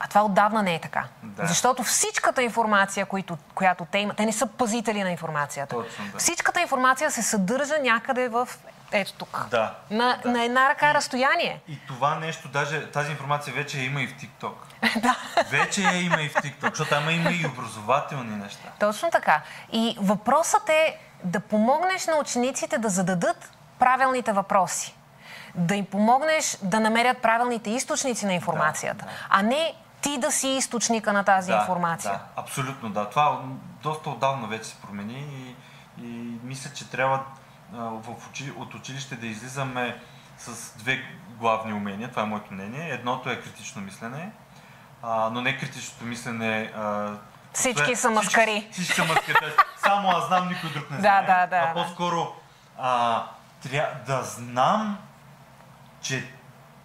А 0.00 0.08
това 0.08 0.22
отдавна 0.24 0.62
не 0.62 0.74
е 0.74 0.80
така. 0.80 1.04
Да. 1.22 1.46
Защото 1.46 1.82
всичката 1.82 2.42
информация, 2.42 3.06
които, 3.06 3.38
която 3.54 3.86
те 3.90 3.98
имат, 3.98 4.16
те 4.16 4.26
не 4.26 4.32
са 4.32 4.46
пазители 4.46 5.02
на 5.02 5.10
информацията. 5.10 5.76
Точно, 5.76 6.04
да. 6.12 6.18
Всичката 6.18 6.60
информация 6.60 7.10
се 7.10 7.22
съдържа 7.22 7.74
някъде 7.82 8.28
в 8.28 8.48
ето 8.92 9.12
тук. 9.12 9.46
Да, 9.50 9.74
На, 9.90 10.18
да. 10.22 10.30
на 10.30 10.44
една 10.44 10.68
ръка 10.68 10.94
разстояние. 10.94 11.60
И 11.68 11.78
това 11.86 12.14
нещо, 12.14 12.48
даже 12.48 12.90
тази 12.90 13.10
информация 13.10 13.54
вече 13.54 13.78
я 13.78 13.84
има 13.84 14.02
и 14.02 14.06
в 14.06 14.14
TikTok. 14.14 14.52
да. 15.02 15.16
Вече 15.50 15.82
я 15.82 16.02
има 16.02 16.22
и 16.22 16.28
в 16.28 16.34
TikTok, 16.34 16.70
защото 16.70 16.90
там 16.90 17.10
има 17.10 17.30
и 17.30 17.46
образователни 17.46 18.36
неща. 18.36 18.68
Точно 18.78 19.10
така. 19.10 19.40
И 19.72 19.96
въпросът 20.00 20.68
е 20.68 20.98
да 21.24 21.40
помогнеш 21.40 22.06
на 22.06 22.16
учениците 22.16 22.78
да 22.78 22.88
зададат 22.88 23.50
правилните 23.78 24.32
въпроси. 24.32 24.94
Да 25.54 25.74
им 25.74 25.84
помогнеш 25.86 26.58
да 26.62 26.80
намерят 26.80 27.18
правилните 27.18 27.70
източници 27.70 28.26
на 28.26 28.32
информацията, 28.34 29.04
Да, 29.04 29.10
да. 29.10 29.16
а 29.30 29.42
не 29.42 29.74
ти 30.02 30.18
да 30.18 30.32
си 30.32 30.48
източника 30.48 31.12
на 31.12 31.24
тази 31.24 31.52
да, 31.52 31.58
информация. 31.58 32.12
Да, 32.12 32.42
абсолютно 32.42 32.90
да. 32.90 33.10
Това 33.10 33.40
доста 33.82 34.10
отдавна 34.10 34.46
вече 34.46 34.64
се 34.64 34.76
промени 34.76 35.26
и, 35.98 36.06
и 36.06 36.38
мисля, 36.42 36.70
че 36.74 36.90
трябва 36.90 37.24
а, 37.74 37.78
в 37.78 38.28
учи, 38.30 38.52
от 38.56 38.74
училище 38.74 39.16
да 39.16 39.26
излизаме 39.26 40.00
с 40.38 40.76
две 40.78 41.04
главни 41.28 41.72
умения. 41.72 42.10
Това 42.10 42.22
е 42.22 42.26
моето 42.26 42.54
мнение. 42.54 42.90
Едното 42.90 43.30
е 43.30 43.40
критично 43.40 43.82
мислене, 43.82 44.32
а, 45.02 45.30
но 45.30 45.40
не 45.40 45.58
критичното 45.58 46.04
мислене. 46.04 46.72
А, 46.76 47.12
Всички 47.52 47.82
това 47.82 47.96
са 47.96 48.10
маскари. 48.10 48.68
Всички, 48.72 48.72
всички 48.72 48.94
са 48.94 49.04
маскари. 49.04 49.52
Само 49.76 50.10
аз 50.10 50.26
знам, 50.26 50.48
никой 50.48 50.70
друг 50.70 50.90
не 50.90 50.96
знае. 51.00 51.26
да, 51.26 51.46
да, 51.46 51.56
а 51.56 51.66
да. 51.66 51.72
по-скоро 51.74 52.34
а, 52.78 53.24
тря, 53.62 53.88
да 54.06 54.22
знам, 54.22 54.98
че, 56.00 56.32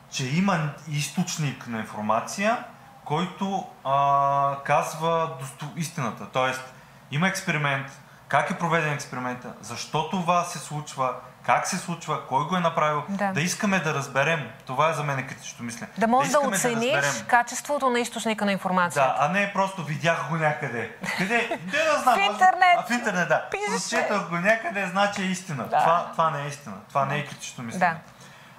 че 0.09 0.27
има 0.27 0.69
източник 0.89 1.67
на 1.67 1.79
информация, 1.79 2.63
който 3.05 3.67
а, 3.83 4.55
казва 4.63 5.29
досто, 5.39 5.65
истината. 5.75 6.25
Тоест, 6.33 6.73
има 7.11 7.27
експеримент, 7.27 7.87
как 8.27 8.51
е 8.51 8.57
проведен 8.57 8.93
експеримента, 8.93 9.53
защо 9.61 10.09
това 10.09 10.43
се 10.43 10.59
случва, 10.59 11.13
как 11.43 11.67
се 11.67 11.77
случва, 11.77 12.27
кой 12.27 12.45
го 12.45 12.55
е 12.55 12.59
направил, 12.59 13.03
Да. 13.09 13.31
да 13.31 13.41
искаме 13.41 13.79
да 13.79 13.93
разберем. 13.93 14.49
Това 14.65 14.89
е 14.89 14.93
за 14.93 15.03
мен 15.03 15.27
критичното 15.27 15.63
мислене. 15.63 15.91
Да 15.97 16.07
можеш 16.07 16.31
да, 16.31 16.37
искаме 16.37 16.55
оцениш 16.55 16.95
разберем. 16.95 17.25
качеството 17.27 17.89
на 17.89 17.99
източника 17.99 18.45
на 18.45 18.51
информацията. 18.51 19.07
Да, 19.07 19.25
а 19.25 19.29
не 19.31 19.53
просто 19.53 19.83
видях 19.83 20.29
го 20.29 20.35
някъде. 20.35 20.95
Къде? 21.17 21.59
Де 21.61 21.77
да 21.83 21.99
знам? 22.03 22.15
В 22.15 22.21
интернет. 22.21 22.77
А, 22.77 22.83
в 22.83 22.89
интернет, 22.89 23.27
да. 23.29 23.49
Пишеш, 23.51 23.89
Прочетох 23.91 24.29
го 24.29 24.35
някъде, 24.35 24.87
значи 24.87 25.21
е 25.21 25.25
истина. 25.25 25.63
Да. 25.63 25.79
Това, 25.79 26.07
това 26.11 26.29
не 26.29 26.43
е 26.43 26.47
истина. 26.47 26.75
Това 26.89 27.05
не 27.05 27.17
е 27.17 27.25
критично 27.25 27.63
мислене. 27.63 27.93
Да. 27.93 27.99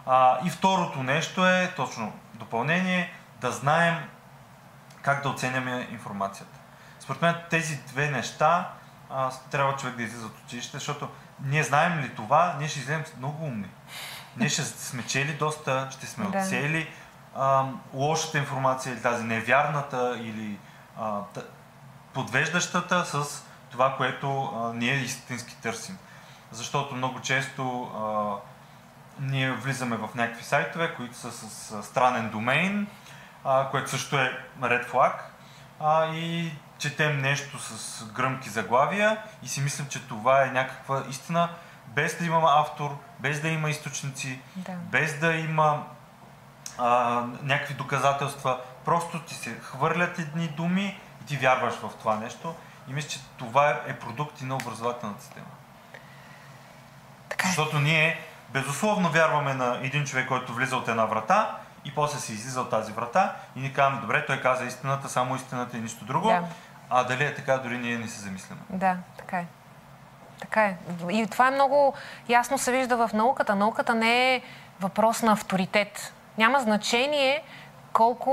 А, 0.07 0.39
и 0.45 0.51
второто 0.51 1.03
нещо 1.03 1.47
е, 1.47 1.73
точно 1.77 2.13
допълнение, 2.35 3.13
да 3.41 3.51
знаем 3.51 3.97
как 5.07 5.23
да 5.23 5.29
оценяме 5.29 5.89
информацията. 5.93 6.59
Според 7.01 7.23
мен 7.23 7.35
тези 7.51 7.77
две 7.77 8.11
неща 8.11 8.71
а, 9.11 9.31
трябва 9.51 9.77
човек 9.77 9.97
да 9.97 10.03
излиза 10.03 10.27
от 10.27 10.39
училище, 10.45 10.79
защото 10.79 11.09
ние 11.45 11.63
знаем 11.63 12.01
ли 12.01 12.15
това, 12.15 12.57
ние 12.59 12.69
ще 12.69 12.79
излезем 12.79 13.05
много 13.19 13.45
умни. 13.45 13.69
Ние 14.37 14.49
ще 14.49 14.63
сме 14.65 15.07
чели 15.07 15.33
доста, 15.33 15.89
ще 15.91 16.07
сме 16.07 16.27
Да. 16.27 16.39
отсели 16.39 16.91
а, 17.37 17.65
лошата 17.95 18.39
информация 18.39 18.93
или 18.93 19.03
тази 19.03 19.25
невярната 19.25 20.19
или 20.21 20.59
а, 21.01 21.21
подвеждащата 22.13 23.05
с 23.05 23.45
това, 23.71 23.97
което 23.97 24.45
а, 24.45 24.73
ние 24.75 24.95
истински 24.95 25.57
търсим. 25.57 25.99
Защото 26.51 26.95
много 26.95 27.21
често 27.21 27.83
а, 27.83 28.35
ние 29.21 29.53
влизаме 29.53 29.97
в 29.97 30.09
някакви 30.15 30.45
сайтове, 30.45 30.95
които 30.95 31.17
са 31.17 31.33
с 31.33 31.73
а, 31.73 31.83
странен 31.83 32.31
домейн, 32.31 32.87
а, 33.47 33.69
което 33.71 33.91
също 33.91 34.19
е 34.19 34.39
ред 34.63 34.87
флаг, 34.87 35.33
а, 35.81 36.07
и 36.07 36.53
четем 36.79 37.21
нещо 37.21 37.59
с 37.59 38.05
гръмки 38.05 38.49
заглавия 38.49 39.19
и 39.43 39.49
си 39.49 39.61
мислим, 39.61 39.87
че 39.89 40.09
това 40.09 40.43
е 40.43 40.51
някаква 40.51 41.03
истина, 41.11 41.49
без 41.87 42.19
да 42.19 42.25
има 42.25 42.43
автор, 42.45 42.97
без 43.21 43.41
да 43.41 43.49
има 43.49 43.71
източници, 43.71 44.41
Да. 44.57 44.73
без 44.73 45.19
да 45.19 45.33
има 45.33 45.85
а, 46.79 47.23
някакви 47.43 47.75
доказателства. 47.75 48.61
Просто 48.85 49.21
ти 49.21 49.35
се 49.35 49.59
хвърлят 49.63 50.19
едни 50.19 50.49
думи 50.49 51.01
и 51.23 51.27
ти 51.27 51.37
вярваш 51.37 51.75
в 51.75 51.91
това 51.99 52.17
нещо. 52.17 52.55
И 52.89 52.93
мисля, 52.93 53.09
че 53.09 53.19
това 53.37 53.71
е, 53.71 53.81
е 53.87 53.99
продукт 53.99 54.41
и 54.41 54.45
на 54.45 54.55
образователната 54.55 55.23
система. 55.23 55.47
Така 57.29 57.49
е. 57.49 57.51
Защото 57.51 57.79
ние 57.79 58.21
безусловно 58.53 59.11
вярваме 59.11 59.55
на 59.55 59.81
един 59.83 60.05
човек, 60.05 60.29
който 60.29 60.55
влиза 60.55 60.77
от 60.77 60.89
една 60.89 61.05
врата 61.05 61.57
и 61.87 61.95
после 61.95 62.19
се 62.19 62.33
излиза 62.33 62.61
от 62.61 62.71
тази 62.71 62.93
врата 62.93 63.35
и 63.57 63.61
ни 63.61 63.73
казваме, 63.73 64.01
добре, 64.01 64.27
той 64.27 64.41
каза 64.41 64.65
истината, 64.65 65.09
само 65.09 65.37
истината 65.37 65.77
и 65.77 65.81
нищо 65.81 66.05
друго. 66.05 66.29
Да. 66.29 66.43
А 66.91 67.05
дали 67.05 67.25
е 67.25 67.35
така, 67.35 67.59
дори 67.59 67.79
ние 67.79 67.99
не 67.99 68.09
се 68.09 68.21
замисляме. 68.21 68.61
Да, 68.71 68.97
така 69.17 69.39
е. 69.39 69.47
Така 70.41 70.65
е. 70.65 70.77
И 71.11 71.27
това 71.27 71.49
е 71.49 71.51
много 71.51 71.95
ясно 72.29 72.59
се 72.59 72.73
вижда 72.73 73.09
в 73.09 73.13
науката. 73.13 73.55
Науката 73.55 73.95
не 73.95 74.35
е 74.35 74.43
въпрос 74.81 75.23
на 75.23 75.33
авторитет. 75.33 76.15
Няма 76.39 76.61
значение 76.61 77.43
колко 77.93 78.33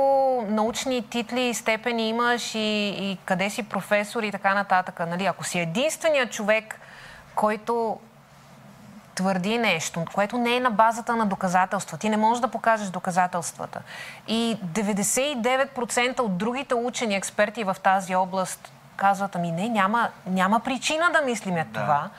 научни 0.49 1.09
титли 1.09 1.41
и 1.41 1.53
степени 1.53 2.09
имаш 2.09 2.55
и, 2.55 2.59
и 2.87 3.17
къде 3.25 3.49
си 3.49 3.63
професор 3.63 4.23
и 4.23 4.31
така 4.31 4.53
нататък. 4.53 4.99
Нали? 4.99 5.25
Ако 5.25 5.43
си 5.43 5.59
единственият 5.59 6.31
човек, 6.31 6.79
който 7.35 7.99
твърди 9.15 9.57
нещо, 9.57 10.05
което 10.13 10.37
не 10.37 10.55
е 10.55 10.59
на 10.59 10.71
базата 10.71 11.15
на 11.15 11.25
доказателства. 11.25 11.97
Ти 11.97 12.09
не 12.09 12.17
можеш 12.17 12.41
да 12.41 12.47
покажеш 12.47 12.87
доказателствата. 12.87 13.81
И 14.27 14.57
99% 14.65 16.19
от 16.19 16.37
другите 16.37 16.75
учени, 16.75 17.15
експерти 17.15 17.63
в 17.63 17.75
тази 17.83 18.15
област 18.15 18.71
казват, 18.95 19.35
ами 19.35 19.51
не, 19.51 19.69
няма, 19.69 20.09
няма 20.25 20.59
причина 20.59 21.09
да 21.13 21.21
мислиме 21.21 21.65
Да. 21.65 21.81
това. 21.81 22.09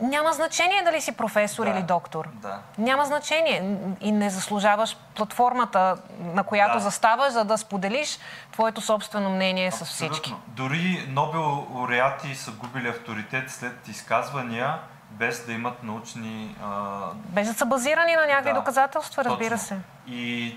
Няма 0.00 0.32
значение 0.32 0.82
дали 0.82 1.00
си 1.00 1.12
професор 1.12 1.64
Да, 1.64 1.70
или 1.70 1.82
доктор. 1.82 2.28
да. 2.32 2.58
Няма 2.78 3.04
значение. 3.04 3.76
И 4.00 4.12
не 4.12 4.30
заслужаваш 4.30 4.96
платформата, 5.14 5.96
на 6.20 6.42
която 6.42 6.74
Да. 6.74 6.80
заставаш, 6.80 7.32
за 7.32 7.44
да 7.44 7.58
споделиш 7.58 8.18
твоето 8.52 8.80
собствено 8.80 9.30
мнение 9.30 9.70
с 9.70 9.84
всички. 9.84 10.06
Абсолютно. 10.16 10.40
Дори 10.48 11.06
Нобел 11.08 11.66
лауреати 11.70 12.34
са 12.34 12.50
губили 12.50 12.88
авторитет 12.88 13.50
след 13.50 13.88
изказвания, 13.88 14.78
без 15.18 15.46
да 15.46 15.52
имат 15.52 15.82
научни... 15.82 16.56
А... 16.62 17.00
Без 17.14 17.48
да 17.48 17.54
са 17.54 17.66
базирани 17.66 18.14
на 18.14 18.26
някакви 18.26 18.52
Да, 18.52 18.58
доказателства, 18.58 19.24
разбира 19.24 19.54
точно. 19.54 19.66
се. 19.66 19.78
И 20.06 20.56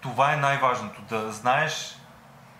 това 0.00 0.32
е 0.32 0.36
най-важното, 0.36 1.02
да 1.02 1.32
знаеш 1.32 1.98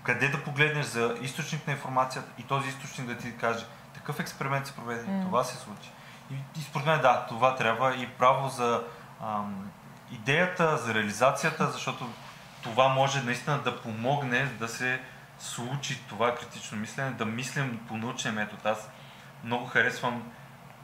къде 0.02 0.28
да 0.28 0.44
погледнеш 0.44 0.86
за 0.86 1.14
източник 1.20 1.66
на 1.66 1.72
информацията 1.72 2.28
и 2.38 2.42
този 2.42 2.68
източник 2.68 3.06
да 3.06 3.16
ти 3.16 3.36
каже 3.36 3.64
такъв 3.94 4.20
експеримент 4.20 4.66
се 4.66 4.76
проведе, 4.76 5.02
mm. 5.02 5.24
това 5.24 5.44
се 5.44 5.56
случи. 5.56 5.90
И, 6.30 6.34
и 6.60 6.62
според 6.62 6.86
мен 6.86 7.00
да, 7.00 7.26
това 7.28 7.54
трябва 7.56 7.94
и 7.94 8.06
право 8.06 8.48
за 8.48 8.82
ам, 9.22 9.70
идеята, 10.12 10.76
за 10.76 10.94
реализацията, 10.94 11.70
защото 11.70 12.08
това 12.62 12.88
може 12.88 13.22
наистина 13.22 13.58
да 13.58 13.80
помогне 13.80 14.44
да 14.44 14.68
се 14.68 15.00
случи 15.38 16.02
това 16.08 16.34
критично 16.34 16.78
мислене, 16.78 17.10
да 17.10 17.24
мислим 17.24 17.80
по 17.88 17.96
научния 17.96 18.34
метод. 18.34 18.70
Аз 18.70 18.90
много 19.44 19.66
харесвам 19.66 20.32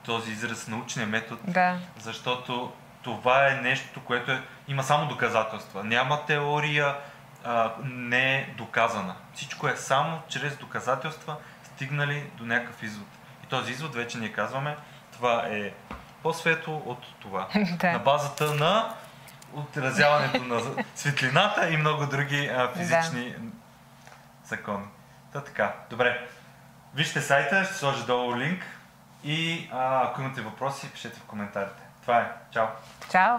този 0.04 0.32
израз 0.32 0.68
научния 0.68 1.06
метод, 1.06 1.40
Да. 1.46 1.78
защото 1.98 2.72
това 3.02 3.48
е 3.48 3.54
нещо, 3.54 4.00
което 4.04 4.30
е, 4.30 4.42
има 4.68 4.82
само 4.82 5.08
доказателства. 5.08 5.84
Няма 5.84 6.26
теория, 6.26 6.96
а, 7.44 7.72
не 7.84 8.34
е 8.34 8.54
доказана. 8.58 9.14
Всичко 9.34 9.68
е 9.68 9.76
само 9.76 10.20
чрез 10.28 10.56
доказателства 10.56 11.36
стигнали 11.64 12.30
до 12.34 12.46
някакъв 12.46 12.82
извод. 12.82 13.08
И 13.44 13.46
този 13.46 13.72
извод 13.72 13.94
вече 13.94 14.18
ние 14.18 14.32
казваме, 14.32 14.76
това 15.12 15.46
е 15.46 15.72
по-светло 16.22 16.82
от 16.86 17.06
това. 17.20 17.48
Да. 17.78 17.92
На 17.92 17.98
базата 17.98 18.54
на 18.54 18.94
отразяването 19.54 20.42
на 20.42 20.60
светлината 20.94 21.70
и 21.70 21.76
много 21.76 22.06
други 22.06 22.46
а, 22.46 22.68
физични 22.76 23.34
закони. 24.44 24.86
Та 25.32 25.40
така, 25.40 25.74
добре. 25.90 26.26
Вижте 26.94 27.20
сайта, 27.20 27.64
ще 27.64 27.74
сложа 27.74 28.06
долу 28.06 28.36
линк 28.36 28.64
и 29.24 29.68
а, 29.72 30.08
ако 30.08 30.20
имате 30.20 30.40
въпроси, 30.40 30.90
пишете 30.92 31.20
в 31.20 31.24
коментарите. 31.24 31.82
Това 32.02 32.18
е. 32.20 32.32
Чао! 32.50 32.66
Чао! 33.10 33.38